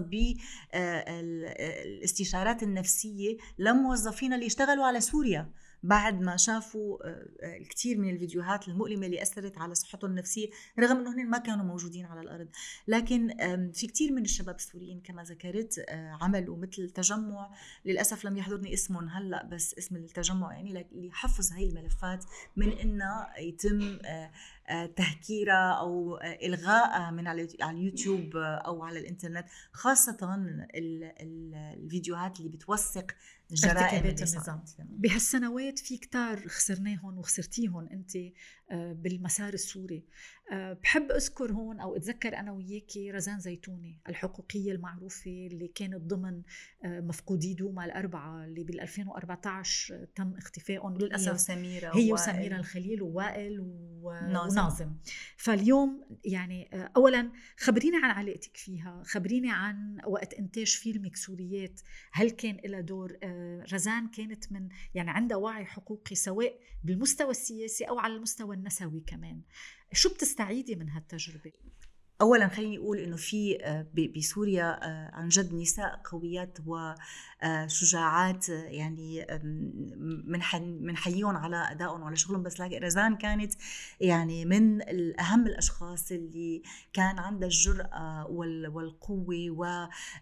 بالاستشارات 0.75 2.63
النفسية 2.63 3.37
لموظفين 3.59 4.33
اللي 4.33 4.47
يشتغلوا 4.47 4.85
على 4.85 5.01
سوريا. 5.01 5.53
بعد 5.85 6.21
ما 6.21 6.37
شافوا 6.37 7.07
آه، 7.07 7.29
آه، 7.43 7.57
الكثير 7.57 7.99
من 7.99 8.11
الفيديوهات 8.11 8.69
المؤلمة 8.69 9.07
اللي 9.07 9.23
أثرت 9.23 9.59
على 9.59 9.75
صحتهم 9.75 10.11
النفسية 10.11 10.49
رغم 10.79 10.97
إنه 10.97 11.15
هن 11.15 11.31
ما 11.31 11.39
كانوا 11.39 11.65
موجودين 11.65 12.05
على 12.05 12.21
الأرض. 12.21 12.49
لكن 12.89 13.29
في 13.73 13.87
كثير 13.87 14.13
من 14.13 14.23
الشباب 14.23 14.55
السوريين 14.55 15.01
كما 15.01 15.23
ذكرت 15.23 15.85
عملوا 15.91 16.57
مثل 16.57 16.91
تجمع. 16.91 17.55
للأسف 17.85 18.25
لم 18.25 18.37
يحضرني 18.37 18.75
اسمهم 18.75 19.09
هلأ 19.09 19.47
بس 19.47 19.75
اسم 19.79 19.97
التجمع 19.97 20.53
يعني 20.53 20.87
لحفظ 20.93 21.53
هاي 21.53 21.69
الملفات 21.69 22.25
من 22.57 22.73
انها 22.73 23.39
يتم 23.39 23.99
تهكيرها 24.97 25.73
أو 25.73 26.19
الغائها 26.43 27.11
من 27.11 27.27
على 27.27 27.49
اليوتيوب 27.63 28.37
أو 28.37 28.83
على 28.83 28.99
الإنترنت 28.99 29.47
خاصة 29.73 30.17
الفيديوهات 30.75 32.39
اللي 32.39 32.49
بتوثق 32.51 33.07
جرائم 33.51 34.05
النظام. 34.07 34.65
بهالسنوات 34.81 35.79
في 35.79 35.97
كتار 35.97 36.49
خسرناهم 36.49 37.19
وخسرتيهم 37.19 37.89
أنت 37.89 38.13
بالمسار 38.73 39.55
السوري. 39.55 40.05
آه، 40.53 40.73
بحب 40.73 41.13
أذكر 41.13 41.53
هون 41.53 41.81
أو 41.81 41.97
أتذكر 41.97 42.37
أنا 42.37 42.53
وياكي 42.53 43.11
رزان 43.11 43.41
زيتوني 43.41 44.01
الحقوقية 44.09 44.73
المعروفة 44.73 45.49
اللي 45.53 45.69
كانت 45.69 46.01
ضمن 46.01 46.43
آه، 46.85 47.01
مفقودي 47.01 47.55
دوما 47.55 47.85
الأربعة 47.85 48.45
اللي 48.45 48.65
بال 48.65 48.81
2014 48.81 50.05
تم 50.15 50.35
اختفائهم 50.37 50.97
للأسف 50.97 51.29
هي 51.29 51.35
وسميره 51.35 51.97
هي 51.97 52.13
وسميرة 52.13 52.57
الخليل 52.57 53.03
ووائل 53.03 53.61
وناظم. 54.03 54.95
فاليوم 55.37 56.05
يعني 56.25 56.69
اولا 56.97 57.33
خبريني 57.59 57.97
عن 57.97 58.11
علاقتك 58.11 58.57
فيها 58.57 59.03
خبريني 59.07 59.51
عن 59.51 59.99
وقت 60.07 60.35
إنتاج 60.35 60.67
فيلمك 60.67 61.17
سوريات. 61.17 61.81
هل 62.13 62.31
كان 62.31 62.57
لها 62.65 62.81
دور؟ 62.81 63.19
رزان 63.73 64.09
كانت 64.09 64.53
من 64.53 64.69
يعني 64.95 65.11
عندها 65.11 65.37
وعي 65.37 65.65
حقوقي 65.65 66.15
سواء 66.15 66.59
بالمستوى 66.85 67.31
السياسي 67.31 67.85
أو 67.85 67.99
على 67.99 68.17
المستوى 68.17 68.54
النسوي 68.55 69.01
كمان. 69.01 69.43
شو 69.93 70.15
بتستعيدي 70.15 70.75
من 70.75 70.89
هالتجربة؟ 70.91 71.53
اولا 72.21 72.49
خليني 72.49 72.79
أقول 72.79 72.99
إنه 72.99 73.17
في 73.17 73.59
آه، 73.65 73.87
بسوريا 74.17 74.87
آه، 74.87 75.11
عن 75.15 75.29
جد 75.29 75.55
نساء 75.55 76.01
قويات 76.05 76.59
وشجاعات 76.67 78.51
آه، 78.51 78.65
يعني 78.65 79.27
بنحييهم 80.81 81.37
على 81.37 81.57
أدائهم 81.57 82.03
وعلى 82.03 82.17
شغلهم. 82.17 82.43
بس 82.43 82.61
رزان 82.61 83.17
كانت 83.17 83.53
يعني 84.01 84.45
من 84.45 84.83
اهم 85.21 85.47
الأشخاص 85.47 86.13
اللي 86.13 86.63
كان 86.93 87.19
عندها 87.19 87.49
الجرأة 87.49 88.27
والقوة 88.75 89.51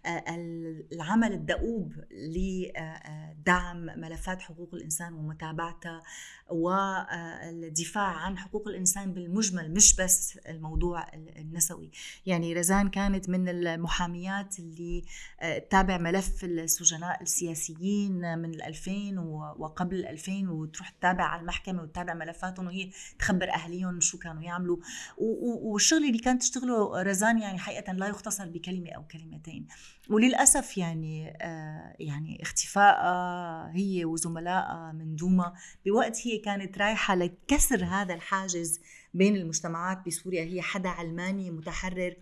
والعمل 0.03 1.33
الدؤوب 1.33 1.93
لدعم 2.11 3.77
ملفات 3.77 4.41
حقوق 4.41 4.69
الإنسان 4.73 5.13
ومتابعتها 5.13 6.01
والدفاع 6.49 8.15
عن 8.15 8.37
حقوق 8.37 8.67
الإنسان 8.67 9.13
بالمجمل 9.13 9.73
مش 9.73 9.95
بس 9.95 10.37
الموضوع 10.37 11.07
النسوي. 11.13 11.91
يعني 12.25 12.53
رزان 12.53 12.89
كانت 12.89 13.29
من 13.29 13.49
المحاميات 13.49 14.59
اللي 14.59 15.03
آه، 15.41 15.57
تابع 15.57 15.97
ملف 15.97 16.43
السجناء 16.43 17.21
السياسيين 17.21 18.37
من 18.39 18.63
2000 18.63 19.19
وقبل 19.57 20.05
2000 20.05 20.49
وتروح 20.49 20.89
تتابع 20.89 21.23
على 21.23 21.41
المحكمة 21.41 21.81
وتتابع 21.83 22.13
ملفاتهم 22.13 22.67
وهي 22.67 22.89
تخبر 23.19 23.49
أهليهم 23.49 23.99
شو 23.99 24.17
كانوا 24.17 24.43
يعملوا. 24.43 24.77
والشغل 25.17 26.03
اللي 26.05 26.19
كانت 26.19 26.41
تشتغله 26.41 27.01
رزان 27.01 27.39
يعني 27.39 27.59
حقيقة 27.59 27.93
لا 27.93 28.07
يختصر 28.07 28.49
بكلمة 28.49 28.91
أو 28.91 29.07
كلمتين. 29.07 29.67
وللأسف 30.09 30.77
يعني 30.77 31.37
آه 31.41 31.95
يعني 31.99 32.41
اختفائها 32.41 33.71
هي 33.75 34.05
وزملائها 34.05 34.91
من 34.91 35.15
دوما. 35.15 35.53
بوقت 35.85 36.27
هي 36.27 36.37
كانت 36.37 36.77
رايحة 36.77 37.15
لكسر 37.15 37.85
هذا 37.85 38.13
الحاجز 38.13 38.79
بين 39.13 39.35
المجتمعات 39.35 40.05
بسوريا 40.07 40.43
هي 40.43 40.61
حدا 40.61 40.89
علماني 40.89 41.51
متحرر 41.51 42.15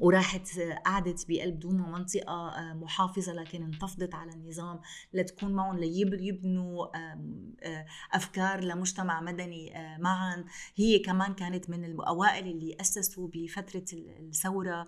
وراحت 0.00 0.48
قعدت 0.84 1.24
بقلب 1.28 1.58
دوما 1.58 1.98
منطقة 1.98 2.48
آه، 2.48 2.74
محافظة 2.74 3.32
لكن 3.32 3.62
انتفضت 3.62 4.14
على 4.14 4.32
النظام 4.32 4.80
لتكون 5.12 5.52
معهم 5.52 5.78
ليبنوا 5.78 6.86
آه، 6.96 7.86
أفكار 8.12 8.64
لمجتمع 8.64 9.20
مدني 9.20 9.78
آه، 9.78 9.98
معا. 9.98 10.44
هي 10.76 10.98
كمان 10.98 11.34
كانت 11.34 11.70
من 11.70 11.84
الأوائل 11.84 12.46
اللي 12.46 12.76
أسسوا 12.80 13.28
بفترة 13.34 13.84
الثورة 13.92 14.86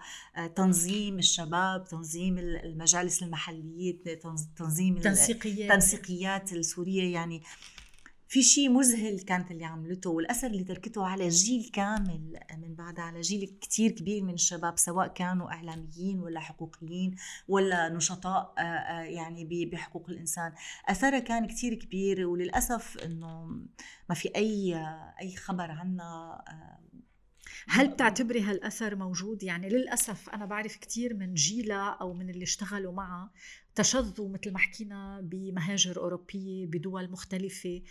تنظيم 0.56 1.18
الشباب 1.18 1.84
تنظيم 1.84 2.38
المجالس 2.38 3.22
المحلية 3.22 4.02
تنظيم 4.56 4.96
التنسيقيات 4.96 5.70
التنسيقيات 5.70 6.52
السورية. 6.52 7.12
يعني 7.12 7.42
في 8.28 8.42
شيء 8.42 8.68
مذهل 8.68 9.20
كانت 9.20 9.50
اللي 9.50 9.64
عملته 9.64 10.10
والأثر 10.10 10.46
اللي 10.46 10.64
تركته 10.64 11.06
على 11.06 11.28
جيل 11.28 11.70
كامل 11.72 12.40
من 12.58 12.74
بعدها 12.74 13.04
على 13.04 13.20
جيل 13.20 13.58
كتير 13.60 13.90
كبير 13.90 14.22
من 14.22 14.34
الشباب 14.34 14.78
سواء 14.78 15.08
كانوا 15.08 15.52
إعلاميين 15.52 16.20
ولا 16.20 16.40
حقوقيين 16.40 17.16
ولا 17.48 17.88
نشطاء 17.88 18.54
آه، 18.58 18.62
آه، 18.62 19.02
يعني 19.02 19.66
بحقوق 19.72 20.10
الإنسان. 20.10 20.52
اثرها 20.88 21.18
كان 21.18 21.46
كتير 21.46 21.74
كبير 21.74 22.26
وللأسف 22.26 22.98
إنه 22.98 23.46
ما 24.08 24.14
في 24.14 24.28
أي 24.36 24.76
أي 25.20 25.36
خبر 25.36 25.70
عنها 25.70 26.44
آه، 26.48 26.78
هل 27.68 27.88
بتعتبري 27.88 28.40
هالأثر 28.40 28.96
موجود؟ 28.96 29.42
يعني 29.42 29.68
للأسف 29.68 30.28
أنا 30.28 30.46
بعرف 30.46 30.76
كثير 30.76 31.14
من 31.14 31.34
جيلها 31.34 31.98
أو 32.00 32.12
من 32.12 32.30
اللي 32.30 32.42
اشتغلوا 32.42 32.92
معها 32.92 33.30
تشظوا 33.74 34.28
مثل 34.28 34.52
ما 34.52 34.58
حكينا 34.58 35.20
بمهاجر 35.20 35.96
أوروبية 35.96 36.66
بدول 36.66 37.10
مختلفة. 37.10 37.68
آه، 37.76 37.82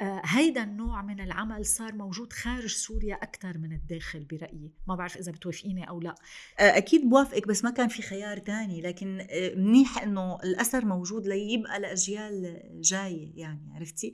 هيدا 0.00 0.62
النوع 0.62 1.02
من 1.02 1.20
العمل 1.20 1.66
صار 1.66 1.94
موجود 1.94 2.32
خارج 2.32 2.66
سوريا 2.66 3.14
أكثر 3.14 3.58
من 3.58 3.72
الداخل 3.72 4.24
برأيي. 4.24 4.72
ما 4.88 4.94
بعرف 4.94 5.16
إذا 5.16 5.32
بتوافقيني 5.32 5.88
أو 5.88 6.00
لا. 6.00 6.14
آه، 6.58 6.76
أكيد 6.76 7.10
بوافقك 7.10 7.48
بس 7.48 7.64
ما 7.64 7.70
كان 7.70 7.88
في 7.88 8.02
خيار 8.02 8.38
تاني. 8.38 8.82
لكن 8.82 9.26
آه، 9.30 9.54
منيح 9.54 10.02
إنه 10.02 10.38
الأثر 10.44 10.84
موجود 10.84 11.26
ليبقى 11.26 11.80
لأجيال 11.80 12.62
جاية 12.80 13.32
يعني 13.34 13.72
عرفتي؟ 13.74 14.12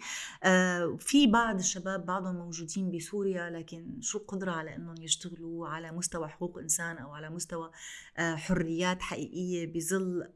في 0.98 1.26
بعض 1.26 1.58
الشباب 1.58 2.06
بعضهم 2.06 2.34
موجودين 2.34 2.90
بسوريا 2.90 3.50
لكن 3.50 4.00
شو 4.00 4.18
قدرة 4.18 4.50
على 4.50 4.76
إنهم 4.76 4.94
يشتغلوا 5.00 5.68
على 5.68 5.92
مستوى 5.92 6.28
حقوق 6.28 6.58
إنسان 6.58 6.98
أو 6.98 7.10
على 7.10 7.30
مستوى 7.30 7.70
حريات 8.18 9.02
حقيقية 9.02 9.66
بظل 9.72 10.28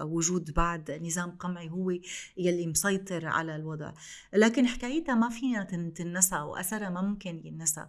وجود 0.00 0.50
بعد 0.54 0.90
نظام 1.02 1.30
قمعي 1.30 1.70
هو 1.70 1.90
يلي 2.36 2.66
مسيطر 2.66 3.26
على 3.26 3.56
الوضع. 3.56 3.92
لكن 4.32 4.66
حكايتها 4.74 5.14
ما 5.14 5.28
فينا 5.28 5.64
تنسى 5.94 6.36
واثرها 6.36 6.90
ما 6.90 7.02
ممكن 7.02 7.42
ينسى 7.44 7.86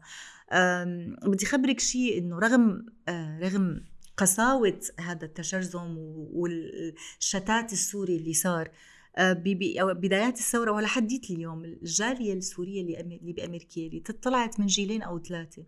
بدي 1.26 1.46
خبرك 1.46 1.80
شيء 1.80 2.18
إنه 2.18 2.40
رغم 2.40 2.86
آه، 3.08 3.40
رغم 3.40 3.84
قساوة 4.18 4.80
هذا 5.00 5.26
التشرذم 5.26 5.98
والشتات 6.34 7.74
السوري 7.74 8.16
اللي 8.16 8.34
صار 8.34 8.72
آه، 9.18 9.34
بدايات 9.94 10.40
الثورة 10.40 10.72
ولحديت 10.72 11.30
اليوم 11.32 11.66
الجالية 11.66 12.34
السورية 12.34 12.82
اللي 12.82 13.20
بأمريكا 13.22 13.82
اللي 13.82 14.00
طلعت 14.00 14.60
من 14.60 14.66
جيلين 14.66 15.02
أو 15.02 15.20
ثلاثة 15.20 15.64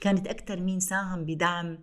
كانت 0.00 0.26
أكثر 0.26 0.60
مين 0.60 0.80
ساهم 0.80 1.24
بدعم 1.24 1.78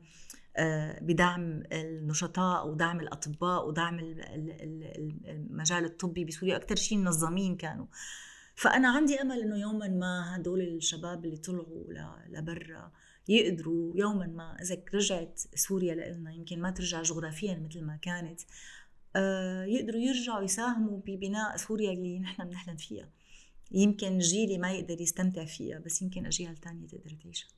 آه، 0.57 0.99
بدعم 1.01 1.63
النشطاء 1.71 2.67
ودعم 2.67 2.99
الأطباء 2.99 3.67
ودعم 3.67 3.99
المجال 5.25 5.85
الطبي 5.85 6.25
بسوريا. 6.25 6.55
أكثر 6.55 6.75
شيء 6.75 6.97
منظمين 6.97 7.55
كانوا. 7.55 7.85
فأنا 8.57 8.89
عندي 8.89 9.21
أمل 9.21 9.41
إنه 9.41 9.57
يوما 9.57 9.87
ما 9.87 10.35
هدول 10.35 10.61
الشباب 10.61 11.25
اللي 11.25 11.37
طلعوا 11.37 11.83
لبرا 12.27 12.91
يقدروا 13.27 13.97
يوما 13.97 14.27
ما 14.27 14.57
إذا 14.61 14.77
رجعت 14.93 15.39
سوريا 15.55 15.95
لنا 15.95 16.33
يمكن 16.33 16.61
ما 16.61 16.71
ترجع 16.71 17.01
جغرافيا 17.01 17.55
مثل 17.69 17.81
ما 17.81 17.95
كانت 17.95 18.41
آه، 19.15 19.65
يقدروا 19.65 20.01
يرجعوا 20.01 20.43
يساهموا 20.43 21.01
ببناء 21.05 21.57
سوريا 21.57 21.91
اللي 21.93 22.19
نحن 22.19 22.43
بنحلم 22.43 22.77
فيها. 22.77 23.09
يمكن 23.71 24.17
جيلي 24.17 24.57
ما 24.57 24.71
يقدر 24.71 25.01
يستمتع 25.01 25.45
فيها 25.45 25.79
بس 25.79 26.01
يمكن 26.01 26.25
أجيال 26.25 26.57
تانية 26.57 26.87
تقدر 26.87 27.17
تعيشها. 27.23 27.49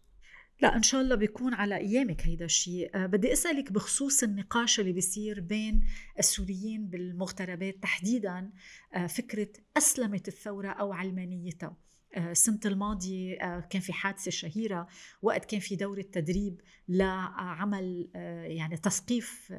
لا 0.61 0.75
إن 0.75 0.83
شاء 0.83 1.01
الله 1.01 1.15
بيكون 1.15 1.53
على 1.53 1.77
أيامك 1.77 2.21
هيدا 2.21 2.45
الشيء 2.45 2.95
أه 2.95 3.05
بدي 3.05 3.33
أسألك 3.33 3.71
بخصوص 3.71 4.23
النقاش 4.23 4.79
اللي 4.79 4.91
بيصير 4.91 5.39
بين 5.39 5.83
السوريين 6.19 6.87
بالمغتربات 6.87 7.83
تحديدا 7.83 8.51
أه 8.93 9.07
فكرة 9.07 9.47
أسلمت 9.77 10.27
الثورة 10.27 10.69
أو 10.69 10.93
علمانيتها. 10.93 11.77
السنة 12.17 12.59
آه، 12.65 12.67
الماضية 12.67 13.37
آه، 13.41 13.59
كان 13.59 13.81
في 13.81 13.93
حادثة 13.93 14.31
شهيرة 14.31 14.87
وقت 15.21 15.45
كان 15.45 15.59
في 15.59 15.75
دورة 15.75 16.01
تدريب 16.01 16.61
لعمل 16.87 18.09
آه، 18.15 18.43
يعني 18.43 18.77
تثقيف 18.77 19.53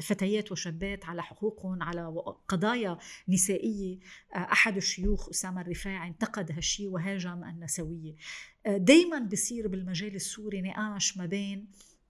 فتيات 0.00 0.52
وشابات 0.52 1.04
على 1.04 1.22
حقوقهم 1.22 1.82
على 1.82 2.06
قضايا 2.48 2.98
نسائية. 3.28 3.98
أحد 4.34 4.76
الشيوخ 4.76 5.28
أسامة 5.28 5.60
الرفاعي 5.60 6.08
انتقد 6.08 6.52
هالشيء 6.52 6.88
وهاجم 6.88 7.44
النسوية. 7.44 8.14
دايما 8.66 9.18
بصير 9.18 9.68
بالمجال 9.68 10.14
السوري 10.14 10.62
نقاش 10.62 11.16
ما 11.16 11.26
بين 11.26 11.68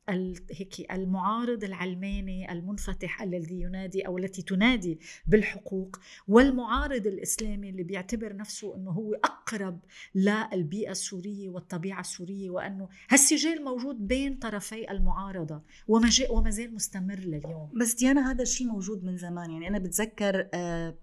هيك 0.09 0.93
المعارض 0.93 1.65
العلماني 1.65 2.53
المنفتح 2.53 3.23
الذي 3.23 3.61
ينادي 3.61 4.07
أو 4.07 4.19
التي 4.19 4.43
تنادي 4.43 4.99
بالحقوق 5.27 6.01
والمعارض 6.29 7.07
الإسلامي 7.07 7.71
اللي 7.71 7.83
بيعتبر 7.83 8.37
نفسه 8.37 8.77
إنه 8.77 8.91
هو 8.91 9.15
أقرب 9.15 9.81
للبيئة 10.15 10.91
السورية 10.91 11.49
والطبيعة 11.49 12.01
السورية 12.01 12.51
وأنه 12.51 12.89
هالسجال 13.11 13.65
موجود 13.65 14.09
بين 14.09 14.35
طرفي 14.37 14.91
المعارضة 14.91 15.63
وما 15.89 16.51
زال 16.51 16.75
مستمر 16.75 17.19
لليوم. 17.19 17.71
بس 17.75 17.95
ديانا 17.95 18.31
هذا 18.31 18.43
الشيء 18.43 18.67
موجود 18.67 19.05
من 19.05 19.17
زمان. 19.17 19.51
يعني 19.51 19.69
أنا 19.69 19.79
بتذكر 19.79 20.49
أه 20.55 20.95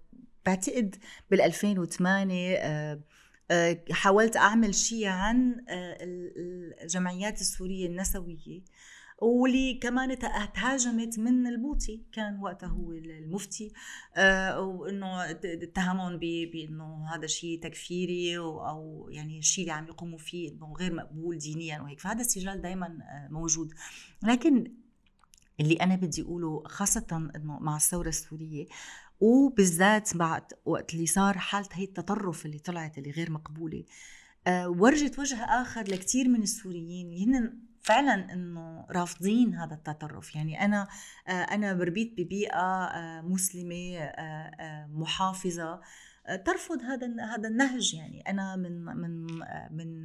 بعتقد 0.46 0.96
بال 1.30 1.40
2008 1.40 2.56
أه 2.56 3.00
آه، 3.50 3.84
حاولت 3.90 4.36
أعمل 4.36 4.74
شيء 4.74 5.06
عن 5.06 5.64
آه، 5.68 5.98
الجمعيات 6.82 7.40
السورية 7.40 7.86
النسوية. 7.86 8.60
واللي 9.24 9.74
كمان 9.74 10.18
تهاجمت 10.54 11.18
من 11.18 11.46
البوطي 11.46 12.00
كان 12.12 12.38
وقتها 12.40 12.66
هو 12.66 12.92
المفتي 12.92 13.72
آه، 14.16 14.60
وإنه 14.60 15.30
اتهمهم 15.30 16.18
بإنه 16.18 17.06
هذا 17.14 17.26
شيء 17.26 17.60
تكفيري 17.60 18.38
أو 18.38 19.08
يعني 19.10 19.38
الشيء 19.38 19.64
اللي 19.64 19.72
عم 19.72 19.86
يقوموا 19.86 20.18
فيه 20.18 20.52
إنه 20.52 20.72
غير 20.72 20.94
مقبول 20.94 21.38
دينيا 21.38 21.80
وهيك. 21.80 22.00
فهذا 22.00 22.20
السجال 22.20 22.62
دائما 22.62 22.98
موجود. 23.30 23.74
لكن 24.22 24.72
اللي 25.60 25.74
أنا 25.74 25.96
بدي 25.96 26.22
أقوله 26.22 26.62
خاصة 26.66 27.30
إنه 27.36 27.58
مع 27.60 27.76
الثورة 27.76 28.08
السورية 28.08 28.66
وبالذات 29.20 30.16
بعد 30.16 30.42
وقت 30.64 30.94
اللي 30.94 31.06
صار 31.06 31.38
حالة 31.38 31.68
هي 31.72 31.84
التطرف 31.84 32.46
اللي 32.46 32.58
طلعت 32.58 32.98
اللي 32.98 33.10
غير 33.10 33.30
مقبولة 33.30 33.84
أه 34.46 34.68
ورجت 34.68 35.18
وجه 35.18 35.36
آخر 35.36 35.82
لكثير 35.82 36.28
من 36.28 36.42
السوريين 36.42 37.28
هن 37.28 37.58
فعلا 37.84 38.32
إنه 38.32 38.86
رافضين 38.90 39.54
هذا 39.54 39.74
التطرف. 39.74 40.34
يعني 40.34 40.64
أنا 40.64 40.88
أه 41.28 41.30
أنا 41.30 41.72
بربيت 41.72 42.14
ببيئة 42.18 42.84
أه 42.84 43.20
مسلمة 43.20 43.96
آه، 43.98 44.00
آه، 44.00 44.86
محافظة 44.86 45.80
آه، 46.26 46.36
ترفض 46.36 46.82
هذا 46.82 47.06
هذا 47.34 47.48
النهج. 47.48 47.94
يعني 47.94 48.20
أنا 48.20 48.56
من 48.56 48.84
من 48.84 49.26
من 49.70 50.04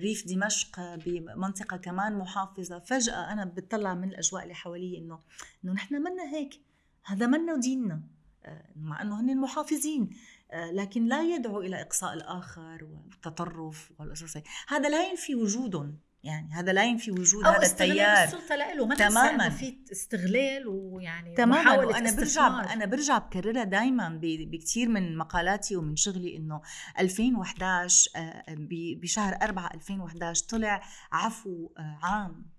ريف 0.00 0.26
دمشق 0.26 0.94
بمنطقة 0.94 1.76
كمان 1.76 2.18
محافظة. 2.18 2.78
فجأة 2.78 3.32
أنا 3.32 3.44
بتطلع 3.44 3.94
من 3.94 4.08
الأجواء 4.08 4.42
اللي 4.42 4.54
حوالي 4.54 4.98
إنه 4.98 5.18
إنه 5.64 5.72
نحن 5.72 5.94
منا 5.94 6.34
هيك. 6.34 6.60
هذا 7.04 7.26
منا 7.26 7.56
ديننا 7.56 8.02
آه، 8.44 8.64
مع 8.76 9.02
إنه 9.02 9.20
هن 9.20 9.40
محافظين. 9.40 10.10
آه، 10.50 10.70
لكن 10.70 11.04
لا 11.06 11.22
يدعو 11.22 11.60
إلى 11.60 11.82
إقصاء 11.82 12.14
الآخر 12.14 12.84
والتطرف 12.84 13.92
والقصص 13.98 14.36
هذا 14.68 14.88
لا 14.88 15.10
ينفي 15.10 15.34
وجودهم. 15.34 15.98
يعني 16.24 16.52
هذا 16.52 16.72
لا 16.72 16.84
ينفي 16.84 17.10
وجود 17.10 17.46
هذا 17.46 17.66
التيار. 17.66 18.24
السلطة 18.24 18.56
له 18.56 18.86
ما 18.86 18.94
تماما. 18.94 19.48
في 19.48 19.78
استغلال 19.92 20.68
ويعني 20.68 21.34
تماما. 21.34 21.76
وأنا 21.76 22.16
برجع 22.16 22.72
أنا 22.72 22.84
برجع 22.84 23.18
بكررها 23.18 23.64
دائما 23.64 24.20
بكثير 24.22 24.88
من 24.88 25.16
مقالاتي 25.16 25.76
ومن 25.76 25.96
شغلي 25.96 26.36
إنه 26.36 26.60
2011 26.98 28.10
آه، 28.16 28.44
بشهر 29.02 29.38
4 29.42 29.70
2011 29.74 30.44
طلع 30.48 30.82
عفو 31.12 31.70
عام. 32.02 32.51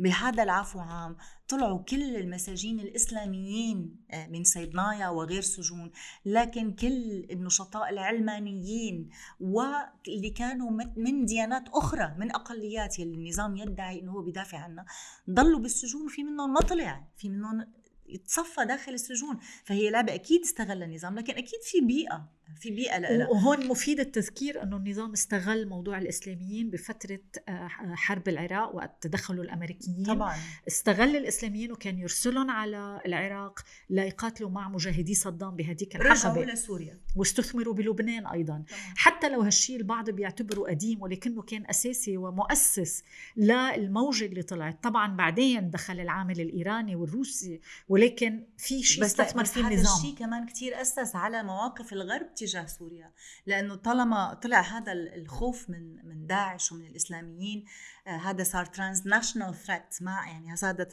بهذا 0.00 0.42
العفو 0.42 0.80
عام 0.80 1.16
طلعوا 1.48 1.78
كل 1.78 2.16
المساجين 2.16 2.80
الإسلاميين 2.80 3.96
آه، 4.10 4.26
من 4.26 4.44
صيدنايا 4.44 5.08
وغير 5.08 5.42
سجون 5.42 5.90
لكن 6.24 6.74
كل 6.74 7.26
النشطاء 7.30 7.90
العلمانيين 7.90 9.10
واللي 9.40 10.30
كانوا 10.30 10.70
من 10.96 11.24
ديانات 11.24 11.68
أخرى 11.68 12.14
من 12.18 12.34
أقليات 12.34 12.98
يلي 12.98 13.14
النظام 13.14 13.56
يدعي 13.56 14.00
أنه 14.00 14.12
هو 14.12 14.22
بيدافع 14.22 14.58
عنها 14.58 14.84
ضلوا 15.30 15.60
بالسجون 15.60 16.06
وفي 16.06 16.22
منهم 16.22 16.52
ما 16.52 16.60
طلع 16.60 17.08
في 17.16 17.28
منهم 17.28 17.66
يتصفى 18.14 18.64
داخل 18.64 18.94
السجون 18.94 19.38
فهي 19.64 19.90
لعبة 19.90 20.14
أكيد 20.14 20.40
استغل 20.40 20.82
النظام 20.82 21.18
لكن 21.18 21.32
أكيد 21.32 21.60
في 21.62 21.80
بيئة 21.80 22.40
في 22.60 22.70
بيئة 22.70 22.98
لها 22.98 23.28
وهون 23.28 23.68
مفيد 23.68 24.00
التذكير 24.00 24.62
أنه 24.62 24.76
النظام 24.76 25.12
استغل 25.12 25.68
موضوع 25.68 25.98
الإسلاميين 25.98 26.70
بفترة 26.70 27.20
آه، 27.48 27.68
حرب 27.94 28.28
العراق 28.28 28.74
وقت 28.74 28.96
تدخلوا 29.00 29.44
الأمريكيين. 29.44 30.04
طبعا. 30.04 30.36
استغل 30.68 31.16
الإسلاميين 31.16 31.72
وكان 31.72 31.98
يرسلهم 31.98 32.50
على 32.50 33.00
العراق 33.06 33.60
ليقاتلوا 33.90 34.50
مع 34.50 34.68
مجاهدي 34.68 35.14
صدام 35.14 35.56
بهديك 35.56 35.96
الحقبة. 35.96 36.40
رجعوا 36.40 36.44
لسوريا 36.44 37.00
واستثمروا 37.16 37.74
بلبنان 37.74 38.26
أيضا. 38.26 38.64
طبعا. 38.68 38.94
حتى 38.96 39.28
لو 39.28 39.40
هالشيء 39.40 39.76
البعض 39.76 40.10
بيعتبره 40.10 40.60
قديم 40.60 41.02
ولكنه 41.02 41.42
كان 41.42 41.66
أساسي 41.70 42.16
ومؤسس 42.16 43.04
للموجة 43.36 44.26
اللي 44.26 44.42
طلعت. 44.42 44.82
طبعا 44.82 45.16
بعدين 45.16 45.70
دخل 45.70 46.00
العامل 46.00 46.40
الإيراني 46.40 46.96
والروسي 46.96 47.60
ولكن 48.00 48.46
في 48.58 48.82
شيء 48.82 49.04
استثمر 49.04 49.44
فيه 49.44 49.60
النظام. 49.60 49.78
هذا 49.78 49.94
الشيء 49.96 50.14
كمان 50.14 50.46
كتير 50.46 50.80
أسس 50.80 51.16
على 51.16 51.42
مواقف 51.42 51.92
الغرب 51.92 52.34
تجاه 52.34 52.66
سوريا 52.66 53.12
لأنه 53.46 53.74
طالما 53.74 54.34
طلع 54.34 54.60
هذا 54.60 54.92
الخوف 54.92 55.70
من 55.70 56.06
من 56.08 56.26
داعش 56.26 56.72
ومن 56.72 56.86
الإسلاميين 56.86 57.64
آه 58.06 58.10
هذا 58.10 58.44
صار 58.44 58.64
transnational 58.64 59.54
threat 59.54 60.02
مع 60.02 60.28
يعني 60.28 60.54
هذا 60.62 60.84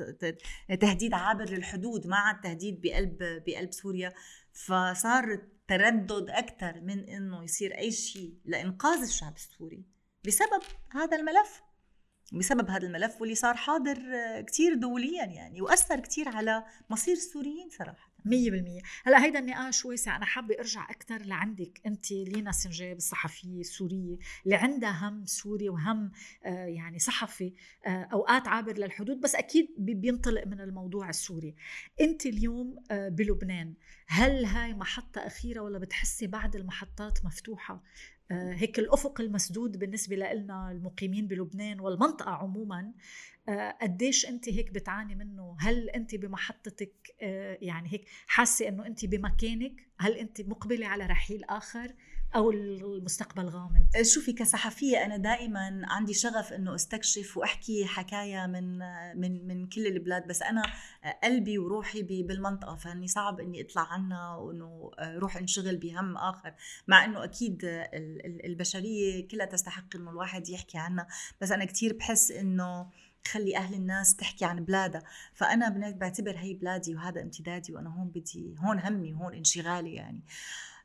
تهديد 0.81 1.13
عابر 1.13 1.49
للحدود 1.49 2.07
مع 2.07 2.31
التهديد 2.31 2.81
بقلب 2.81 3.17
بقلب 3.19 3.73
سوريا. 3.73 4.13
فصار 4.53 5.41
تردد 5.67 6.29
أكثر 6.29 6.81
من 6.81 7.09
إنه 7.09 7.43
يصير 7.43 7.77
أي 7.77 7.91
شيء 7.91 8.33
لإنقاذ 8.45 9.01
الشعب 9.01 9.35
السوري 9.35 9.85
بسبب 10.25 10.63
هذا 10.91 11.17
الملف. 11.17 11.61
بسبب 12.33 12.69
هذا 12.69 12.87
الملف 12.87 13.21
واللي 13.21 13.35
صار 13.35 13.55
حاضر 13.55 13.97
كتير 14.41 14.73
دوليا 14.73 15.25
يعني 15.25 15.61
وأثر 15.61 15.99
كتير 15.99 16.29
على 16.29 16.63
مصير 16.89 17.13
السوريين 17.13 17.69
صراحة. 17.69 18.07
100% 18.27 18.29
هلأ 19.05 19.23
هيدا 19.23 19.39
النقاش 19.39 19.85
واسع 19.85 20.15
أنا 20.15 20.25
حابة 20.25 20.55
أرجع 20.59 20.89
أكثر 20.89 21.21
لعندك. 21.21 21.81
أنت 21.85 22.11
لينا 22.11 22.51
سنجاب 22.51 22.97
الصحفية 22.97 23.59
السورية 23.59 24.17
اللي 24.45 24.55
عندها 24.55 25.09
هم 25.09 25.25
سوري 25.25 25.69
وهم 25.69 26.11
آه 26.45 26.65
يعني 26.65 26.99
صحفي 26.99 27.53
آه 27.85 28.03
أوقات 28.13 28.47
عابر 28.47 28.77
للحدود 28.77 29.21
بس 29.21 29.35
أكيد 29.35 29.67
بينطلق 29.77 30.47
من 30.47 30.61
الموضوع 30.61 31.09
السوري. 31.09 31.55
أنت 32.01 32.25
اليوم 32.25 32.75
آه 32.91 33.09
بلبنان 33.09 33.73
هل 34.07 34.45
هاي 34.45 34.73
محطة 34.73 35.27
أخيرة 35.27 35.61
ولا 35.61 35.79
بتحسي 35.79 36.27
بعد 36.27 36.55
المحطات 36.55 37.25
مفتوحة؟ 37.25 37.83
هيك 38.31 38.79
الأفق 38.79 39.21
المسدود 39.21 39.79
بالنسبة 39.79 40.15
لنا 40.15 40.71
المقيمين 40.71 41.27
بلبنان 41.27 41.79
والمنطقة 41.79 42.31
عموما 42.31 42.93
آه، 43.49 43.77
قديش 43.81 44.25
أنت 44.25 44.49
هيك 44.49 44.71
بتعاني 44.71 45.15
منه؟ 45.15 45.55
هل 45.59 45.89
أنت 45.89 46.15
بمحطتك 46.15 46.93
آه، 47.21 47.57
يعني 47.61 47.93
هيك 47.93 48.05
حاسة 48.27 48.67
إنه 48.67 48.85
أنت 48.85 49.05
بمكانك؟ 49.05 49.87
هل 49.99 50.11
أنت 50.11 50.41
مقبلة 50.41 50.87
على 50.87 51.05
رحيل 51.05 51.43
آخر؟ 51.43 51.93
أو 52.35 52.51
المستقبل 52.51 53.49
غامض؟ 53.49 54.01
شوفي 54.01 54.33
كصحفية 54.33 55.05
أنا 55.05 55.17
دائما 55.17 55.81
عندي 55.83 56.13
شغف 56.13 56.53
إنه 56.53 56.75
أستكشف 56.75 57.37
وأحكي 57.37 57.85
حكايا 57.85 58.47
من 58.47 58.77
من 59.19 59.47
من 59.47 59.67
كل 59.67 59.87
البلاد 59.87 60.27
بس 60.27 60.41
أنا 60.41 60.63
قلبي 61.23 61.57
وروحي 61.57 62.03
بالمنطقة 62.03 62.75
فإني 62.75 63.07
صعب 63.07 63.39
إني 63.39 63.61
أطلع 63.61 63.81
عنها 63.81 64.35
وإنه 64.35 64.91
روح 64.99 65.37
انشغل 65.37 65.77
بهم 65.77 66.17
آخر 66.17 66.53
مع 66.87 67.05
إنه 67.05 67.23
أكيد 67.23 67.61
البشرية 68.45 69.27
كلها 69.27 69.45
تستحق 69.45 69.95
إنه 69.95 70.11
الواحد 70.11 70.49
يحكي 70.49 70.77
عنها 70.77 71.07
بس 71.41 71.51
أنا 71.51 71.65
كثير 71.65 71.93
بحس 71.93 72.31
إنه 72.31 72.89
خلي 73.27 73.57
أهل 73.57 73.73
الناس 73.73 74.15
تحكي 74.15 74.45
عن 74.45 74.65
بلادها 74.65 75.03
فأنا 75.33 75.91
بعتبر 75.91 76.37
هي 76.37 76.53
بلادي 76.53 76.95
وهذا 76.95 77.21
امتدادي 77.21 77.73
وأنا 77.73 77.89
هون 77.89 78.07
بدي 78.07 78.55
هون 78.59 78.79
همي 78.79 79.13
وهون 79.13 79.33
انشغالي 79.33 79.93
يعني. 79.93 80.21
آه 80.21 80.76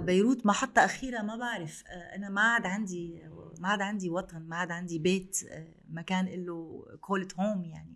بيروت 0.00 0.46
محطة 0.46 0.84
أخيرة 0.84 1.22
ما 1.22 1.36
بعرف. 1.36 1.84
آه 1.86 2.16
أنا 2.16 2.28
ما 2.28 2.40
عاد 2.40 2.66
عندي 2.66 3.22
ما 3.58 3.68
عاد 3.68 3.82
عندي 3.82 4.10
وطن 4.10 4.38
ما 4.42 4.56
عاد 4.56 4.70
عندي 4.70 4.98
بيت 4.98 5.38
آه 5.50 5.68
مكان 5.88 6.26
له 6.26 6.84
كولت 7.00 7.40
هوم 7.40 7.64
يعني. 7.64 7.94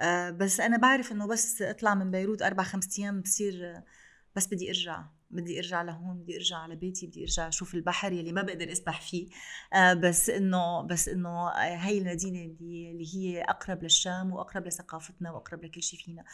آه 0.00 0.30
بس 0.30 0.60
أنا 0.60 0.76
بعرف 0.76 1.12
إنه 1.12 1.26
بس 1.26 1.62
أطلع 1.62 1.94
من 1.94 2.10
بيروت 2.10 2.42
أربع 2.42 2.62
خمس 2.62 2.98
أيام 2.98 3.20
بصير 3.20 3.66
آه، 3.76 3.84
بس 4.36 4.46
بدي 4.46 4.68
أرجع. 4.68 5.04
بدي 5.32 5.58
ارجع 5.58 5.82
لهون 5.82 6.18
بدي 6.18 6.36
ارجع 6.36 6.56
على 6.56 6.76
بيتي 6.76 7.06
بدي 7.06 7.22
ارجع 7.22 7.48
أشوف 7.48 7.74
البحر 7.74 8.12
يلي 8.12 8.32
ما 8.32 8.42
بقدر 8.42 8.72
اسبح 8.72 9.00
فيه. 9.00 9.28
آه 9.74 9.94
بس 9.94 10.30
إنه 10.30 10.82
بس 10.82 11.08
إنه 11.08 11.48
هي 11.58 11.98
المدينة 11.98 12.38
اللي, 12.44 12.90
اللي 12.90 13.14
هي 13.14 13.42
أقرب 13.42 13.82
للشام 13.82 14.32
وأقرب 14.32 14.66
لثقافتنا 14.66 15.30
وأقرب 15.30 15.64
لكل 15.64 15.82
شيء 15.82 16.00
فينا. 16.00 16.24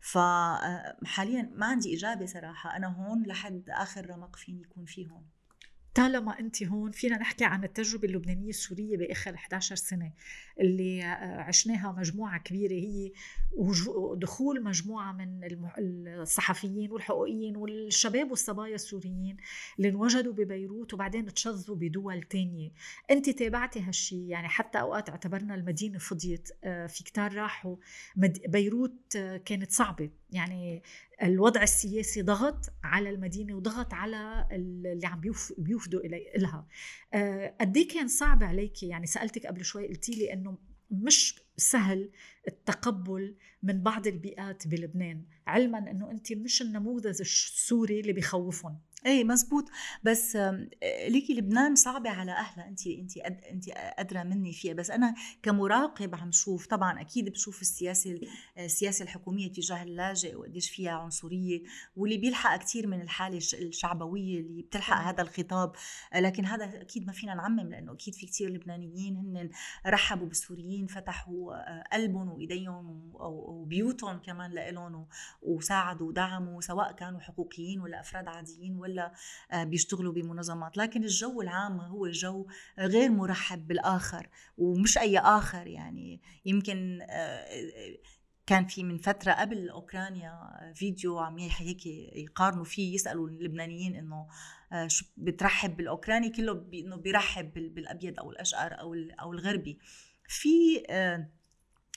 فحاليا 0.00 1.40
آه، 1.40 1.50
ما 1.54 1.66
عندي 1.66 1.96
إجابة 1.96 2.26
صراحة. 2.26 2.76
أنا 2.76 2.86
هون 2.88 3.22
لحد 3.26 3.70
آخر 3.70 4.10
رمق 4.10 4.36
فيني 4.36 4.62
يكون 4.62 4.84
فيه 4.84 5.08
هون. 5.10 5.37
طالما 5.98 6.38
أنت 6.38 6.62
هون 6.62 6.90
فينا 6.90 7.18
نحكي 7.18 7.44
عن 7.44 7.64
التجربة 7.64 8.08
اللبنانية 8.08 8.48
السورية 8.48 8.96
بآخر 8.96 9.34
11 9.34 9.74
سنة 9.74 10.12
اللي 10.60 11.02
آه، 11.02 11.40
عشناها 11.40 11.92
مجموعة 11.98 12.38
كبيرة 12.38 12.72
هي 12.72 13.12
دخول 14.14 14.62
مجموعة 14.62 15.12
من 15.12 15.40
الصحفيين 15.78 16.92
والحقوقيين 16.92 17.56
والشباب 17.56 18.30
والصبايا 18.30 18.74
السوريين 18.74 19.36
اللي 19.78 19.88
انوجدوا 19.88 20.32
ببيروت 20.32 20.94
وبعدين 20.94 21.34
تشظوا 21.34 21.76
بدول 21.76 22.22
تانية. 22.22 22.70
أنت 23.10 23.30
تابعتي 23.30 23.80
هالشيء 23.80 24.28
يعني 24.28 24.48
حتى 24.48 24.80
أوقات 24.80 25.10
اعتبرنا 25.10 25.54
المدينة 25.54 25.98
فضيت 25.98 26.48
آه، 26.64 26.86
في 26.86 27.04
كتار 27.04 27.34
راحوا. 27.34 27.76
بيروت 28.48 29.16
آه، 29.16 29.36
كانت 29.36 29.70
صعبة. 29.72 30.10
يعني 30.30 30.82
الوضع 31.22 31.62
السياسي 31.62 32.22
ضغط 32.22 32.72
على 32.84 33.10
المدينة 33.10 33.54
وضغط 33.54 33.94
على 33.94 34.48
اللي 34.52 35.06
عم 35.06 35.20
بيوفدوا 35.58 36.00
لها 36.36 36.66
آه، 37.14 37.54
قد 37.60 37.76
إيه 37.76 37.88
كان 37.88 38.08
صعب 38.08 38.42
عليك 38.42 38.82
يعني 38.82 39.06
سألتك 39.06 39.46
قبل 39.46 39.64
شوي 39.64 39.88
قلتي 39.88 40.12
لي 40.12 40.32
إنه 40.32 40.58
مش 40.90 41.40
سهل 41.56 42.10
التقبل 42.48 43.36
من 43.62 43.82
بعض 43.82 44.06
البيئات 44.06 44.68
بلبنان 44.68 45.24
علما 45.46 45.78
إنه 45.90 46.10
انت 46.10 46.32
مش 46.32 46.62
النموذج 46.62 47.20
السوري 47.20 48.00
اللي 48.00 48.12
بخوفهم 48.12 48.78
إيه 49.06 49.24
مزبوط 49.24 49.64
بس 50.02 50.36
ليكي 51.08 51.34
لبنان 51.34 51.74
صعبة 51.74 52.10
على 52.10 52.32
أهلها. 52.32 52.68
أنت 52.68 52.86
أنت 52.86 53.16
أنت 53.26 53.64
أدرى 53.76 54.24
مني 54.24 54.52
فيها. 54.52 54.74
بس 54.74 54.90
أنا 54.90 55.14
كمراقب 55.42 56.14
عم 56.14 56.32
شوف 56.32 56.66
طبعا 56.66 57.00
أكيد 57.00 57.28
بشوف 57.28 57.62
السياسة 57.62 58.20
السياسة 58.58 59.02
الحكومية 59.02 59.52
تجاه 59.52 59.82
اللاجئ 59.82 60.36
وقديش 60.36 60.70
فيها 60.70 60.92
عنصرية. 60.92 61.62
واللي 61.96 62.18
بيلحق 62.18 62.56
كثير 62.56 62.86
من 62.86 63.00
الحالة 63.00 63.38
الشعبوية 63.38 64.40
اللي 64.40 64.62
بتلحق 64.62 65.08
هذا 65.08 65.22
الخطاب. 65.22 65.72
لكن 66.14 66.44
هذا 66.44 66.80
أكيد 66.80 67.06
ما 67.06 67.12
فينا 67.12 67.34
نعمم 67.34 67.70
لأنه 67.70 67.92
أكيد 67.92 68.14
في 68.14 68.26
كثير 68.26 68.50
لبنانيين 68.50 69.16
هن 69.16 69.50
رحبوا 69.86 70.26
بالسوريين 70.26 70.86
فتحوا 70.86 71.54
آه، 71.54 71.84
قلبهم 71.92 72.28
وإيديهم 72.28 73.10
وبيوتهم 73.20 74.18
كمان 74.18 74.50
لإلهم 74.50 75.06
وساعدوا 75.42 76.08
ودعموا 76.08 76.60
سواء 76.60 76.92
كانوا 76.92 77.20
حقوقيين 77.20 77.80
ولا 77.80 78.00
أفراد 78.00 78.28
عاديين 78.28 78.76
ولا 78.76 78.87
ولا 78.88 79.12
آه، 79.52 79.64
بيشتغلوا 79.64 80.12
بمنظمات 80.12 80.76
لكن 80.76 81.04
الجو 81.04 81.42
العام 81.42 81.80
هو 81.80 82.08
جو 82.08 82.46
غير 82.78 83.10
مرحب 83.10 83.68
بالآخر 83.68 84.28
ومش 84.58 84.98
أي 84.98 85.18
آخر 85.18 85.66
يعني. 85.66 86.20
يمكن 86.44 86.98
آه، 87.10 87.46
كان 88.46 88.66
في 88.66 88.84
من 88.84 88.98
فترة 88.98 89.32
قبل 89.32 89.68
أوكرانيا 89.68 90.32
فيديو 90.74 91.18
عم 91.18 91.38
هيك 91.38 91.86
يقارنوا 91.86 92.64
فيه 92.64 92.94
يسألوا 92.94 93.28
اللبنانيين 93.28 94.12
آه، 94.72 94.86
شو 94.86 95.04
بترحب 95.16 95.76
بالأوكراني؟ 95.76 96.30
كله 96.30 96.66
إنه 96.74 96.96
بيرحب 96.96 97.52
بالأبيض 97.74 98.18
أو 98.20 98.30
الأشقر 98.30 98.80
أو 98.80 98.94
أو 98.94 99.32
الغربي. 99.32 99.78
في 100.28 100.82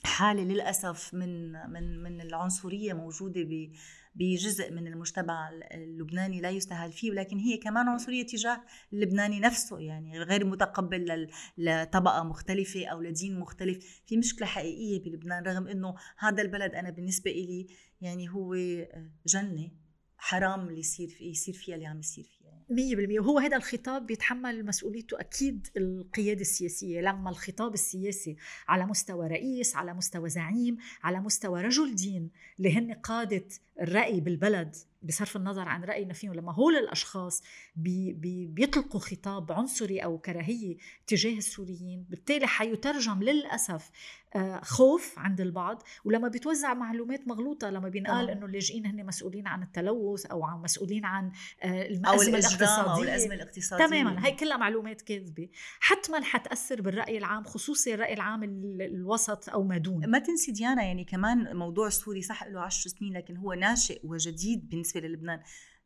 حالة 0.06 0.44
للأسف 0.44 1.14
من 1.14 1.52
من 1.52 2.04
من 2.04 2.22
العنصرية 2.22 2.94
موجودة 2.94 3.70
بجزء 4.16 4.72
من 4.72 4.88
المجتمع 4.88 5.50
اللبناني 5.72 6.42
لا 6.42 6.50
يستهال 6.50 6.92
فيه 6.92 7.12
ولكن 7.12 7.38
هي 7.38 7.58
كمان 7.58 7.88
عنصرية 7.88 8.26
تجاه 8.26 8.64
اللبناني 8.94 9.40
نفسه 9.40 9.80
يعني 9.80 10.20
غير 10.20 10.46
متقبل 10.46 11.28
لطبقة 11.58 12.24
مختلفة 12.24 12.86
أو 12.86 13.02
لدين 13.02 13.40
مختلف. 13.40 14.02
في 14.06 14.18
مشكلة 14.18 14.48
حقيقية 14.48 15.04
بلبنان 15.04 15.44
رغم 15.44 15.68
أنه 15.68 15.96
هذا 16.18 16.42
البلد 16.42 16.76
أنا 16.76 16.90
بالنسبة 16.90 17.32
إلي 17.32 17.68
يعني 18.02 18.30
هو 18.30 18.54
آه، 18.54 19.12
جنة 19.28 19.72
حرام 20.18 20.68
اللي 20.68 20.80
يصير 20.80 21.18
يصير 21.22 21.54
فيها 21.54 21.76
اللي 21.76 21.86
عم 21.86 22.00
يصير 22.00 22.24
فيه 22.24 22.41
100% 22.72 23.20
وهو 23.20 23.40
هذا 23.40 23.58
الخطاب 23.58 24.06
بيتحمل 24.06 24.66
مسؤوليته 24.66 25.20
أكيد 25.20 25.68
القيادة 25.78 26.42
السياسية. 26.42 27.02
لما 27.02 27.30
الخطاب 27.30 27.74
السياسي 27.74 28.36
على 28.68 28.86
مستوى 28.86 29.28
رئيس 29.28 29.76
على 29.76 29.94
مستوى 29.94 30.30
زعيم 30.30 30.78
على 31.04 31.20
مستوى 31.20 31.62
رجل 31.62 31.96
دين 31.96 32.30
لهن 32.60 32.94
قادة 32.94 33.46
الرأي 33.82 34.20
بالبلد 34.20 34.76
بصرف 35.04 35.36
النظر 35.36 35.68
عن 35.68 35.84
رأينا 35.84 36.14
فيهم 36.14 36.34
لما 36.34 36.54
هول 36.54 36.76
الأشخاص 36.76 37.44
بي 37.76 38.14
بي 38.14 38.48
بيطلقوا 38.48 39.00
خطاب 39.00 39.52
عنصري 39.52 40.00
أو 40.00 40.18
كراهية 40.18 40.78
تجاه 41.08 41.38
السوريين 41.38 42.06
بالتالي 42.10 42.48
حيترجم 42.48 43.24
للأسف 43.24 43.92
آه، 44.36 44.62
خوف 44.64 45.20
عند 45.20 45.42
البعض. 45.42 45.84
ولما 46.06 46.28
بيتوزع 46.28 46.74
معلومات 46.74 47.28
مغلوطة 47.28 47.70
لما 47.70 47.90
بينقال 47.90 48.30
أنه 48.30 48.46
اللاجئين 48.46 48.86
هن 48.86 49.06
مسؤولين 49.06 49.48
عن 49.48 49.64
التلوث 49.64 50.26
أو 50.26 50.46
عن 50.46 50.62
مسؤولين 50.62 51.06
عن 51.06 51.32
آه، 51.64 51.82
الأزمة 51.82 52.38
الاقتصادية 52.38 52.94
أو 52.94 53.04
الأزمة 53.04 53.34
الاقتصادية. 53.36 53.86
تماما 53.86 54.26
هي 54.26 54.32
كلها 54.32 54.58
معلومات 54.58 55.02
كاذبة. 55.02 55.50
حتما 55.80 56.22
حتأثر 56.24 56.82
بالرأي 56.82 57.18
العام 57.18 57.44
خصوصي 57.44 57.94
الرأي 57.94 58.14
العام 58.14 58.44
الوسط 58.82 59.50
أو 59.50 59.64
ما 59.64 59.78
دون. 59.78 60.10
ما 60.10 60.20
تنسي 60.20 60.52
ديانا 60.52 60.84
يعني 60.84 61.04
كمان 61.04 61.56
موضوع 61.56 61.88
السوري 61.88 62.22
صح 62.22 62.44
له 62.44 62.62
10 62.62 62.90
سنين 62.90 63.14
لكن 63.14 63.38
هو 63.38 63.54
ناشئ 63.54 64.02
وجديد 64.04 64.70
بالنسبة 64.92 65.08
للبنان. 65.08 65.42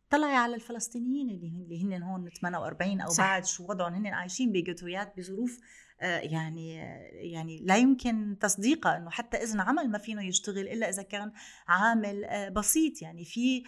طلعي 0.09 0.35
على 0.35 0.55
الفلسطينيين 0.55 1.29
اللي 1.29 1.47
اللي 1.47 1.83
هن 1.83 2.03
هون 2.03 2.29
48 2.29 3.01
أو 3.01 3.09
صح. 3.09 3.23
بعد 3.23 3.45
شو 3.45 3.63
وضعهم؟ 3.63 3.93
هن 3.93 4.07
عايشين 4.07 4.51
بجتويات 4.51 5.13
بظروف 5.17 5.59
آه، 6.01 6.19
يعني 6.19 6.75
يعني 7.11 7.59
لا 7.63 7.77
يمكن 7.77 8.37
تصديقها 8.41 8.97
إنه 8.97 9.09
حتى 9.09 9.37
إذن 9.37 9.59
عمل 9.59 9.89
ما 9.89 9.97
فينه 9.97 10.25
يشتغل 10.25 10.67
إلا 10.67 10.89
إذا 10.89 11.01
كان 11.01 11.31
عامل 11.67 12.25
آه، 12.25 12.49
بسيط. 12.49 13.01
يعني 13.01 13.25
في 13.25 13.63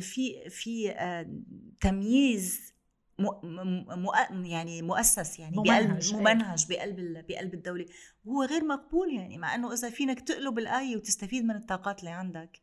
في 0.00 0.50
في 0.50 0.90
آه، 0.90 1.42
تمييز 1.80 2.74
مو 3.18 4.12
يعني 4.30 4.82
مؤسس 4.82 5.38
يعني 5.38 5.56
ممنهج 5.56 6.12
بقلب 6.12 6.20
ممنهج 6.20 6.66
بقلب 6.68 7.26
بقلب 7.28 7.54
الدولة. 7.54 7.86
وهو 8.24 8.44
غير 8.44 8.64
مقبول 8.64 9.14
يعني 9.14 9.38
مع 9.38 9.54
إنه 9.54 9.72
إذا 9.72 9.90
فينك 9.90 10.20
تقلب 10.20 10.58
الآية 10.58 10.96
وتستفيد 10.96 11.44
من 11.44 11.56
الطاقات 11.56 12.00
اللي 12.00 12.10
عندك. 12.10 12.60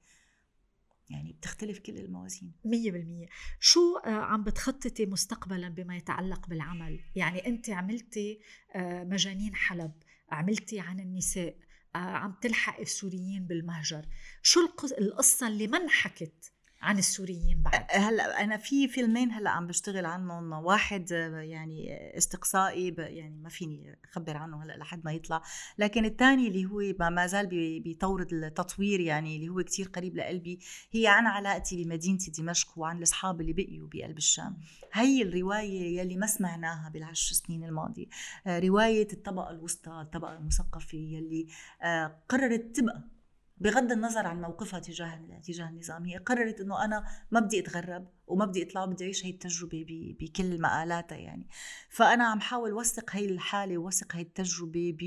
يعني 1.10 1.34
بتختلف 1.34 1.80
كل 1.80 1.98
الموازين. 1.98 2.54
مية 2.66 2.92
بالمية. 2.92 3.28
شو 3.60 3.98
آه، 3.98 4.10
عم 4.10 4.44
بتخططي 4.44 5.06
مستقبلا 5.06 5.70
بما 5.70 5.98
يتعلق 5.98 6.48
بالعمل؟ 6.48 7.00
يعني 7.16 7.48
أنت 7.48 7.70
عملتي 7.70 8.42
آه، 8.76 9.04
مجانين 9.04 9.56
حلب 9.56 9.92
عملتي 10.30 10.80
عن 10.80 11.00
النساء 11.00 11.58
آه، 11.96 11.98
عم 11.98 12.36
تلحق 12.42 12.80
السوريين 12.80 13.48
بالمهجر. 13.48 14.06
شو 14.42 14.60
القصة 15.00 15.48
اللي 15.48 15.68
ما 15.68 15.78
انحكت 15.78 16.55
عن 16.86 16.98
السوريين 16.98 17.62
بعد؟ 17.62 17.86
هلأ 17.90 18.44
أنا 18.44 18.58
في 18.58 18.88
فيلمين 18.88 19.32
هلأ 19.32 19.50
عم 19.50 19.68
بشتغل 19.68 20.06
عنهم. 20.06 20.54
واحد 20.54 21.12
يعني 21.12 21.98
استقصائي 22.18 22.96
يعني 22.98 23.40
ما 23.40 23.50
فيني 23.50 24.00
أخبر 24.12 24.38
عنه 24.38 24.64
هلأ 24.64 24.78
لحد 24.78 25.06
ما 25.06 25.12
يطلع. 25.12 25.42
لكن 25.78 26.06
الثاني 26.06 26.48
اللي 26.48 26.66
هو 26.66 27.10
ما 27.10 27.28
زال 27.28 27.48
بيطورد 27.80 28.34
التطوير 28.34 29.00
يعني 29.00 29.36
اللي 29.36 29.50
هو 29.50 29.64
كتير 29.64 29.88
قريب 29.88 30.16
لقلبي 30.16 30.60
هي 30.92 31.08
عن 31.08 31.28
علاقتي 31.28 31.84
بمدينتي 31.84 32.32
دمشق 32.32 32.80
وعن 32.80 32.98
الاصحاب 32.98 33.42
اللي 33.42 33.54
بقيوا 33.54 33.90
بقلب 33.94 34.18
الشام. 34.18 34.58
هي 34.94 35.22
الرواية 35.22 36.00
يلي 36.00 36.18
ما 36.18 36.28
سمعناها 36.28 36.90
بالعشر 36.90 37.36
سنين 37.36 37.64
الماضية. 37.64 38.06
رواية 38.48 39.08
الطبقة 39.14 39.52
الوسطى 39.52 40.02
الطبقة 40.02 40.38
المثقفة 40.38 40.98
يلي 40.98 41.48
آه، 41.84 42.22
قررت 42.30 42.76
تبقى 42.76 43.15
بغض 43.58 43.92
النظر 43.92 44.28
عن 44.28 44.42
موقفها 44.42 44.80
تجاه 44.80 45.40
تجاه 45.44 45.70
النظام 45.70 46.06
هي 46.06 46.18
قررت 46.18 46.62
إنه 46.62 46.86
أنا 46.86 47.06
ما 47.32 47.40
بدي 47.40 47.60
أتغرب 47.60 48.08
وما 48.28 48.46
بدي 48.46 48.64
أطلع 48.64 48.84
وبدي 48.84 49.04
أعيش 49.04 49.26
هي 49.26 49.30
التجربة 49.30 50.16
بكل 50.20 50.62
مقالاتها 50.62 51.18
يعني. 51.18 51.48
فأنا 51.90 52.24
عم 52.24 52.40
حاول 52.40 52.74
وثق 52.74 53.16
هي 53.16 53.26
الحالة 53.26 53.78
ووثق 53.78 54.16
هي 54.16 54.22
التجربة 54.22 54.98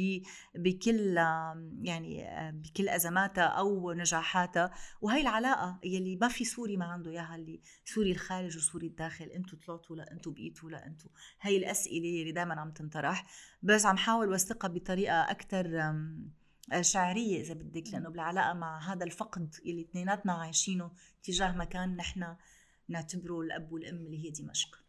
بكل 0.55 1.17
يعني 1.83 2.27
بكل 2.53 2.89
أزماتها 2.89 3.45
أو 3.45 3.93
نجاحاتها. 3.93 4.71
وهي 5.01 5.21
العلاقة 5.21 5.79
يلي 5.85 6.17
ما 6.17 6.29
في 6.29 6.45
سوري 6.45 6.77
ما 6.77 6.85
عنده 6.85 7.11
إياها 7.11 7.35
اللي 7.35 7.61
سوري 7.85 8.13
الخارج 8.13 8.57
وسوري 8.57 8.87
الداخل 8.87 9.25
أنتم 9.25 9.59
طلعتوا 9.67 9.97
لا 9.97 10.13
أنتم 10.13 10.33
بقيتوا 10.33 10.71
لا 10.71 10.87
أنتم 10.87 11.09
هي 11.41 11.57
الأسئلة 11.57 12.21
اللي 12.21 12.33
دائما 12.33 12.61
عم 12.61 12.71
تنطرح. 12.71 13.27
بس 13.63 13.87
عم 13.87 13.97
حاول 13.97 14.29
وثقها 14.29 14.69
بطريقة 14.69 15.31
أكثر 15.31 15.95
شعرية 16.81 17.41
إذا 17.41 17.55
بدك 17.55 17.89
لأنه 17.93 18.09
بالعلاقة 18.09 18.53
مع 18.53 18.93
هذا 18.93 19.05
الفقد 19.05 19.55
اللي 19.67 19.83
اثنيناتنا 19.83 20.33
عايشينه 20.33 20.91
تجاه 21.23 21.53
مكان 21.57 21.97
نحن 21.97 22.37
نعتبره 22.89 23.41
الأب 23.41 23.73
والأم 23.73 23.97
اللي 23.97 24.25
هي 24.25 24.31
دمشق. 24.31 24.88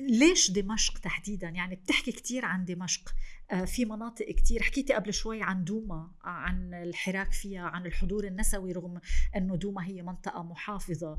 ليش 0.00 0.50
دمشق 0.50 0.98
تحديدا؟ 0.98 1.48
يعني 1.48 1.76
بتحكي 1.76 2.12
كثير 2.12 2.44
عن 2.44 2.64
دمشق. 2.64 3.14
آه، 3.50 3.64
في 3.64 3.84
مناطق 3.84 4.26
كثير 4.30 4.62
حكيتي 4.62 4.92
قبل 4.92 5.14
شوي 5.14 5.42
عن 5.42 5.64
دوما 5.64 6.10
عن 6.24 6.74
الحراك 6.74 7.32
فيها 7.32 7.62
عن 7.62 7.86
الحضور 7.86 8.24
النسوي 8.24 8.72
رغم 8.72 9.00
إنه 9.36 9.56
دوما 9.56 9.86
هي 9.86 10.02
منطقة 10.02 10.42
محافظة. 10.42 11.18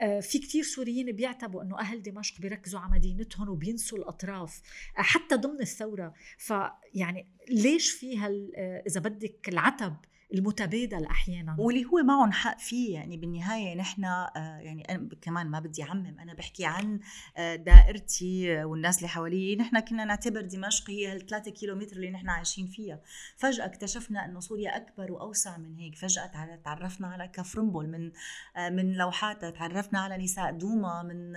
آه، 0.00 0.20
في 0.20 0.38
كثير 0.38 0.62
سوريين 0.62 1.12
بيعتبوا 1.12 1.62
إنه 1.62 1.78
أهل 1.78 2.02
دمشق 2.02 2.40
بيركزوا 2.40 2.80
على 2.80 2.92
مدينتهم 2.92 3.48
وبينسوا 3.48 3.98
الأطراف 3.98 4.62
آه، 4.98 5.02
حتى 5.02 5.36
ضمن 5.36 5.60
الثورة. 5.60 6.14
فيعني 6.38 7.26
ليش 7.48 7.90
في 7.90 8.18
هال 8.18 8.56
إذا 8.86 9.00
بدك 9.00 9.48
العتب 9.48 9.96
المتبادل 10.34 11.04
أحيانا. 11.04 11.56
واللي 11.58 11.84
هو 11.84 12.02
معهم 12.04 12.32
حق 12.32 12.58
فيه 12.58 12.94
يعني 12.94 13.16
بالنهاية 13.16 13.74
نحن 13.74 14.04
آه، 14.04 14.30
يعني 14.36 14.82
أنا 14.82 15.08
كمان 15.20 15.46
ما 15.46 15.60
بدي 15.60 15.82
أعمم 15.82 16.18
أنا 16.20 16.34
بحكي 16.34 16.64
عن 16.64 17.00
آه، 17.36 17.56
دائرتي 17.56 18.64
والناس 18.64 18.96
اللي 18.96 19.08
حوالي. 19.08 19.56
نحن 19.56 19.80
كنا 19.80 20.04
نعتبر 20.04 20.40
دمشق 20.40 20.90
هي 20.90 21.12
هالثلاثة 21.12 21.50
كيلومتر 21.50 21.96
اللي 21.96 22.10
نحن 22.10 22.28
عايشين 22.28 22.66
فيها. 22.66 23.00
فجأة 23.36 23.66
اكتشفنا 23.66 24.24
إنه 24.24 24.40
سوريا 24.40 24.76
أكبر 24.76 25.12
وأوسع 25.12 25.56
من 25.58 25.76
هيك. 25.78 25.94
فجأة 25.94 26.56
تعرفنا 26.64 27.08
على 27.08 27.28
كفرنبل 27.28 27.88
من 27.88 28.12
آه، 28.56 28.68
من 28.68 28.92
لوحاتها. 28.92 29.50
تعرفنا 29.50 30.00
على 30.00 30.16
نساء 30.16 30.52
دوما 30.52 31.02
من 31.02 31.34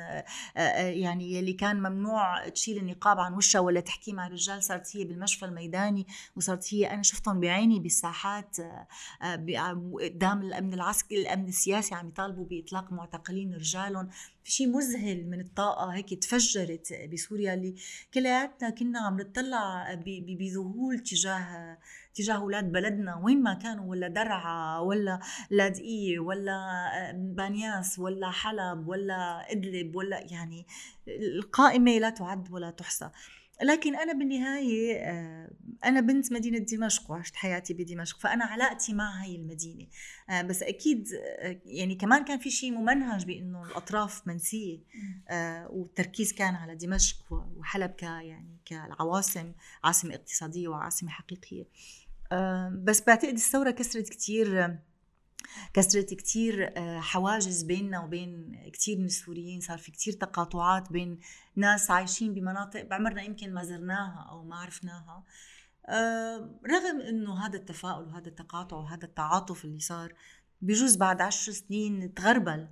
يعني 1.00 1.40
اللي 1.40 1.54
كان 1.54 1.80
ممنوع 1.80 2.50
تشيل 2.50 2.78
النقاب 2.78 3.20
عن 3.20 3.34
وشها 3.34 3.60
ولا 3.60 3.80
تحكي 3.80 4.14
مع 4.14 4.28
رجال. 4.28 4.64
صارت 4.64 4.98
هي 4.98 5.04
بالمشفى 5.04 5.46
الميداني 5.46 6.08
وصارت 6.36 6.74
هي 6.74 6.94
أنا 6.94 7.04
شفتهم 7.04 7.40
بعيني 7.40 7.80
بالساحات 7.80 8.58
قدام 10.02 10.42
الأمن 10.42 10.74
العسكري 10.74 11.22
الأمن 11.22 11.48
السياسي 11.48 11.96
عم 11.96 12.08
يطالبوا 12.08 12.46
بإطلاق 12.46 12.92
معتقلين 12.92 13.54
رجالهم. 13.54 14.10
في 14.44 14.52
شيء 14.52 14.68
مذهل 14.68 15.30
من 15.30 15.40
الطاقة 15.40 15.90
هيك 15.90 16.14
تفجرت 16.14 16.94
بسوريا 17.14 17.54
اللي 17.54 17.76
كلياتنا 18.14 18.70
كنا 18.70 19.00
عم 19.00 19.22
نطلع 19.22 19.94
بذهول 20.06 21.00
تجاه 21.00 21.78
تجاه 22.14 22.36
أولاد 22.36 22.72
بلدنا. 22.72 23.22
وين 23.24 23.44
ما 23.44 23.54
كانوا 23.54 23.90
ولا 23.90 24.08
درعا 24.08 24.80
ولا 24.80 25.20
لاذقيه 25.50 26.20
ولا 26.20 26.60
بانياس 27.16 28.00
ولا 28.00 28.32
حلب 28.32 28.88
ولا 28.88 29.52
إدلب 29.52 29.96
ولا 29.96 30.20
يعني 30.20 30.66
القائمة 31.08 31.98
لا 31.98 32.10
تعد 32.10 32.52
ولا 32.52 32.70
تحصى. 32.70 33.10
لكن 33.62 33.96
أنا 33.96 34.14
بالنهاية 34.14 34.98
آه، 34.98 35.52
أنا 35.86 36.02
بنت 36.02 36.34
مدينة 36.34 36.58
دمشق 36.58 37.12
وعشت 37.12 37.36
حياتي 37.36 37.74
بدمشق 37.74 38.20
فأنا 38.20 38.46
علاقتي 38.46 38.94
مع 38.94 39.24
هاي 39.24 39.36
المدينة. 39.36 39.88
آه، 40.30 40.42
بس 40.42 40.64
أكيد 40.64 41.08
آه، 41.14 41.60
يعني 41.66 41.96
كمان 41.96 42.24
كان 42.24 42.40
في 42.40 42.50
شيء 42.50 42.72
ممنهج 42.72 43.26
بإنه 43.26 43.64
الأطراف 43.64 44.28
منسية. 44.28 44.80
والتركيز 45.70 46.34
كان 46.34 46.56
على 46.56 46.76
دمشق 46.76 47.34
وحلب 47.58 47.92
ك 47.92 48.04
يعني 48.04 48.58
كالعواصم 48.66 49.52
عاصمة 49.84 50.16
اقتصادية 50.16 50.68
وعاصمة 50.68 51.10
حقيقية. 51.10 51.66
بس 52.84 53.02
بعتقد 53.02 53.34
الثورة 53.34 53.72
كسرت 53.72 54.10
كثير 54.10 54.78
كسرت 55.74 56.14
كتير 56.14 56.74
آه، 56.78 57.00
حواجز 57.00 57.64
بيننا 57.64 58.00
وبين 58.04 58.62
كتير 58.74 58.98
من 58.98 59.06
السوريين. 59.06 59.62
صار 59.62 59.78
في 59.78 59.92
كتير 59.92 60.14
تقاطعات 60.14 60.92
بين 60.92 61.20
ناس 61.56 61.92
عايشين 61.92 62.34
بمناطق 62.34 62.82
بعمرنا 62.84 63.22
يمكن 63.22 63.54
ما 63.54 63.64
زرناها 63.64 64.28
أو 64.30 64.44
ما 64.44 64.56
عرفناها. 64.56 65.24
آه، 65.86 66.60
رغم 66.68 67.02
إنه 67.02 67.46
هذا 67.46 67.58
التفاؤل 67.58 68.08
وهذا 68.08 68.28
التقاطع 68.28 68.78
وهذا 68.78 69.06
التعاطف 69.06 69.66
اللي 69.66 69.80
صار 69.80 70.14
بجوز 70.62 70.96
بعد 70.96 71.22
عشر 71.22 71.52
سنين 71.52 72.14
تغربل. 72.14 72.68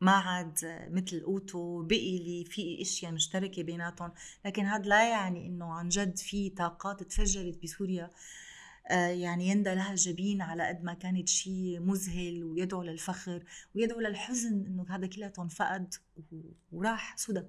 ما 0.00 0.12
عاد 0.12 0.58
مثل 0.90 1.20
أوتو 1.20 1.82
بقي 1.82 2.16
اللي 2.16 2.44
في 2.44 2.82
أشياء 2.82 3.12
مشتركة 3.12 3.62
بيناتهم. 3.62 4.12
لكن 4.44 4.66
هذا 4.66 4.82
لا 4.82 5.10
يعني 5.10 5.46
إنه 5.46 5.72
عن 5.72 5.88
جد 5.88 6.18
في 6.18 6.50
طاقات 6.50 7.02
تفجرت 7.02 7.62
بسوريا. 7.62 8.04
آه، 8.04 8.10
يعني 8.90 9.48
يندى 9.48 9.74
لها 9.74 9.94
جبين 9.94 10.42
على 10.42 10.68
قد 10.68 10.84
ما 10.84 10.94
كانت 10.94 11.28
شيء 11.28 11.80
مذهل 11.80 12.44
ويدعو 12.44 12.82
للفخر 12.82 13.44
ويدعو 13.74 14.00
للحزن 14.00 14.66
إنه 14.66 14.86
هذا 14.88 15.06
كلياته 15.06 15.48
فقد 15.48 15.94
وراح 16.72 17.16
سدى 17.16 17.42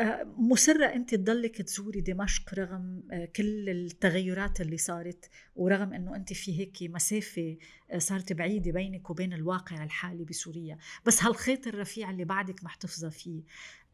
آه، 0.00 0.34
مسرة 0.38 0.86
أنت 0.86 1.14
تضلك 1.14 1.62
تزوري 1.62 2.00
دمشق 2.00 2.54
رغم 2.54 3.02
آه، 3.12 3.24
كل 3.24 3.68
التغيرات 3.68 4.60
اللي 4.60 4.78
صارت 4.78 5.30
ورغم 5.56 5.92
أنه 5.92 6.16
أنت 6.16 6.32
في 6.32 6.60
هيك 6.60 6.78
مسافة 6.82 7.56
صارت 7.98 8.32
بعيدة 8.32 8.72
بينك 8.72 9.10
وبين 9.10 9.32
الواقع 9.32 9.84
الحالي 9.84 10.24
بسوريا 10.24 10.78
بس 11.06 11.22
هالخيط 11.22 11.66
الرفيع 11.66 12.10
اللي 12.10 12.24
بعدك 12.24 12.64
محتفظة 12.64 13.08
فيه 13.08 13.42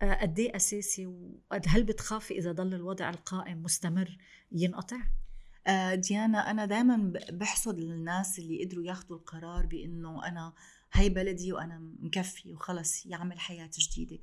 قد 0.03 0.39
إيه 0.39 0.57
أساسي 0.57 1.07
وهل 1.07 1.85
بتخافي 1.85 2.39
إذا 2.39 2.53
ضل 2.53 2.75
الوضع 2.75 3.11
القائم 3.11 3.63
مستمر 3.63 4.19
ينقطع؟ 4.53 4.99
آه، 5.67 5.95
ديانا 5.95 6.51
أنا 6.51 6.67
دائما 6.67 7.13
بحسد 7.33 7.79
الناس 7.79 8.39
اللي 8.39 8.65
قدروا 8.65 8.85
ياخذوا 8.85 9.19
القرار 9.19 9.67
بإنه 9.67 10.29
أنا 10.29 10.53
هي 10.93 11.09
بلدي 11.09 11.53
وأنا 11.53 11.79
مكفي 12.01 12.53
وخلص 12.53 13.07
يعمل 13.07 13.41
حياة 13.41 13.71
جديدة. 13.79 14.19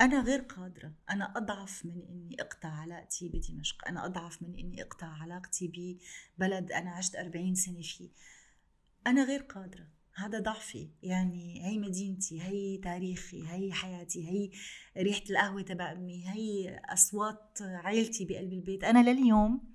أنا 0.00 0.20
غير 0.20 0.40
قادرة. 0.40 0.92
أنا 1.10 1.32
أضعف 1.36 1.86
من 1.86 2.02
إني 2.10 2.36
أقطع 2.40 2.68
علاقتي 2.68 3.28
بدمشق. 3.28 3.88
أنا 3.88 4.06
أضعف 4.06 4.42
من 4.42 4.58
إني 4.58 4.82
أقطع 4.82 5.06
علاقتي 5.06 5.96
ببلد 6.38 6.72
أنا 6.72 6.90
عشت 6.90 7.16
40 7.16 7.54
سنة 7.54 7.82
فيه. 7.82 8.10
أنا 9.06 9.24
غير 9.24 9.42
قادرة. 9.42 9.86
هذا 10.14 10.40
ضعفي. 10.40 10.90
يعني 11.02 11.66
هي 11.66 11.78
مدينتي 11.78 12.42
هي 12.42 12.78
تاريخي 12.78 13.48
هي 13.48 13.72
حياتي 13.72 14.28
هي 14.28 14.50
ريحة 15.02 15.22
القهوة 15.30 15.62
تبع 15.62 15.92
أمي 15.92 16.28
هي 16.28 16.80
أصوات 16.84 17.58
عائلتي 17.62 18.24
بقلب 18.24 18.52
البيت. 18.52 18.84
أنا 18.84 19.10
لليوم 19.10 19.74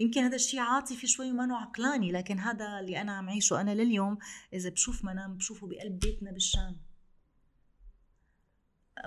يمكن 0.00 0.20
هذا 0.20 0.34
الشيء 0.34 0.60
عاطفي 0.60 1.06
شوي 1.06 1.30
وما 1.30 1.56
عقلاني 1.56 2.12
لكن 2.12 2.38
هذا 2.38 2.80
اللي 2.80 3.00
أنا 3.00 3.12
عم 3.12 3.30
عيشه 3.30 3.60
أنا 3.60 3.74
لليوم 3.74 4.18
إذا 4.52 4.70
بشوف 4.70 5.04
منام 5.04 5.36
بشوفه 5.36 5.66
بقلب 5.66 5.98
بيتنا 5.98 6.32
بالشام. 6.32 6.80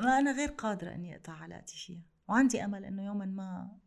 ما 0.03 0.19
أنا 0.19 0.31
غير 0.31 0.49
قادرة 0.49 0.95
إني 0.95 1.15
أقطع 1.15 1.33
علاقتي 1.33 1.77
فيها. 1.77 2.01
وعندي 2.27 2.65
أمل 2.65 2.85
إنه 2.85 3.05
يوما 3.05 3.25
ما 3.25 3.77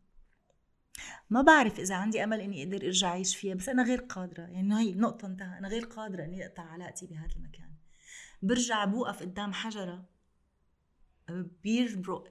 ما 1.29 1.41
بعرف 1.41 1.79
إذا 1.79 1.95
عندي 1.95 2.23
أمل 2.23 2.41
إني 2.41 2.63
أقدر 2.63 2.85
أرجع 2.85 3.07
أعيش 3.07 3.35
فيها 3.35 3.55
بس 3.55 3.69
أنا 3.69 3.83
غير 3.83 3.99
قادرة. 3.99 4.43
يعني 4.43 4.79
هي 4.79 4.93
نقطه 4.93 5.25
انتهى. 5.25 5.57
أنا 5.57 5.67
غير 5.67 5.85
قادرة 5.85 6.23
إني 6.23 6.45
أقطع 6.45 6.63
علاقتي 6.63 7.07
بهذا 7.07 7.35
المكان. 7.35 7.73
برجع 8.41 8.85
بوقف 8.85 9.21
قدام 9.21 9.53
حجرة 9.53 10.05
بيربرق 11.63 12.23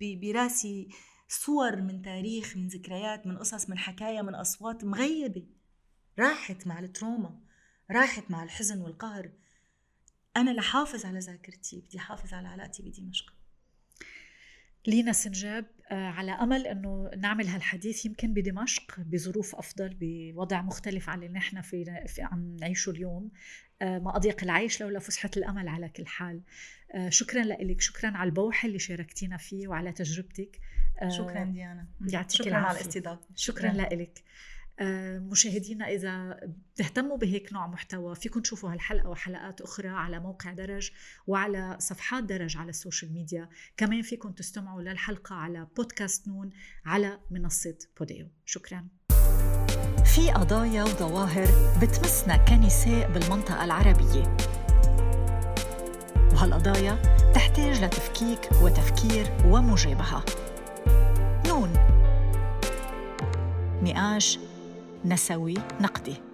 براسي 0.00 0.88
صور 1.28 1.76
من 1.76 2.02
تاريخ 2.02 2.56
من 2.56 2.68
ذكريات 2.68 3.26
من 3.26 3.38
قصص 3.38 3.70
من 3.70 3.78
حكايا 3.78 4.22
من 4.22 4.34
أصوات 4.34 4.84
مغيبة. 4.84 5.46
راحت 6.18 6.66
مع 6.66 6.78
التروما 6.78 7.40
راحت 7.90 8.30
مع 8.30 8.42
الحزن 8.42 8.80
والقهر. 8.80 9.32
أنا 10.36 10.50
لحافظ 10.50 11.06
على 11.06 11.18
ذاكرتي 11.18 11.80
بدي 11.80 11.98
حافظ 11.98 12.34
على 12.34 12.48
علاقتي 12.48 12.82
بدمشق. 12.82 13.35
لينا 14.86 15.12
سنجاب 15.12 15.64
آه، 15.90 16.08
على 16.08 16.32
أمل 16.32 16.66
إنه 16.66 17.10
نعمل 17.16 17.46
هالحديث 17.46 18.06
يمكن 18.06 18.34
بدمشق 18.34 19.00
بظروف 19.00 19.54
أفضل 19.54 19.96
بوضع 20.00 20.62
مختلف 20.62 21.08
عن 21.08 21.22
اللي 21.22 21.38
نحن 21.38 21.60
في, 21.60 22.04
في 22.06 22.22
عم 22.22 22.56
نعيشه 22.60 22.90
اليوم. 22.90 23.30
آه، 23.82 23.98
ما 23.98 24.16
اضيق 24.16 24.42
العيش 24.42 24.80
لولا 24.80 24.98
فسحه 24.98 25.30
الأمل 25.36 25.68
على 25.68 25.88
كل 25.88 26.06
حال. 26.06 26.40
آه، 26.94 27.08
شكرا 27.08 27.42
لك 27.42 27.80
شكرا 27.80 28.10
على 28.10 28.28
البوح 28.28 28.64
اللي 28.64 28.78
شاركتينا 28.78 29.36
فيه 29.36 29.68
وعلى 29.68 29.92
تجربتك. 29.92 30.60
شكرا 31.08 31.44
ديانا. 31.44 31.86
يعطيك 32.12 32.30
شكرا 32.30 32.56
على 32.56 32.80
الاستضافة. 32.80 33.26
شكرا 33.34 33.72
لك 33.72 34.22
مشاهدينا 35.30 35.88
إذا 35.88 36.40
بتهتموا 36.74 37.16
بهيك 37.16 37.52
نوع 37.52 37.66
محتوى 37.66 38.14
فيكم 38.14 38.40
تشوفوا 38.40 38.72
هالحلقة 38.72 39.08
وحلقات 39.08 39.60
أخرى 39.60 39.88
على 39.88 40.20
موقع 40.20 40.52
درج 40.52 40.90
وعلى 41.26 41.76
صفحات 41.80 42.24
درج 42.24 42.56
على 42.56 42.70
ال 42.70 42.76
social 42.76 43.12
media. 43.12 43.48
كمان 43.76 44.02
فيكم 44.02 44.32
تستمعوا 44.32 44.82
للحلقة 44.82 45.34
على 45.34 45.66
بودكاست 45.76 46.28
نون 46.28 46.50
على 46.84 47.18
منصة 47.30 47.78
بوديو. 47.98 48.28
شكرا. 48.44 48.86
في 50.14 50.30
قضايا 50.30 50.82
وظواهر 50.82 51.48
بتمسنا 51.82 52.36
كنساء 52.36 53.12
بالمنطقة 53.12 53.64
العربية. 53.64 54.36
وهالقضايا 56.32 57.02
تحتاج 57.34 57.84
لتفكيك 57.84 58.52
وتفكير 58.62 59.26
ومجابهة. 59.46 60.24
نون. 61.48 61.72
نقاش 63.82 64.38
نسوي 65.06 65.54
نقدي. 65.80 66.25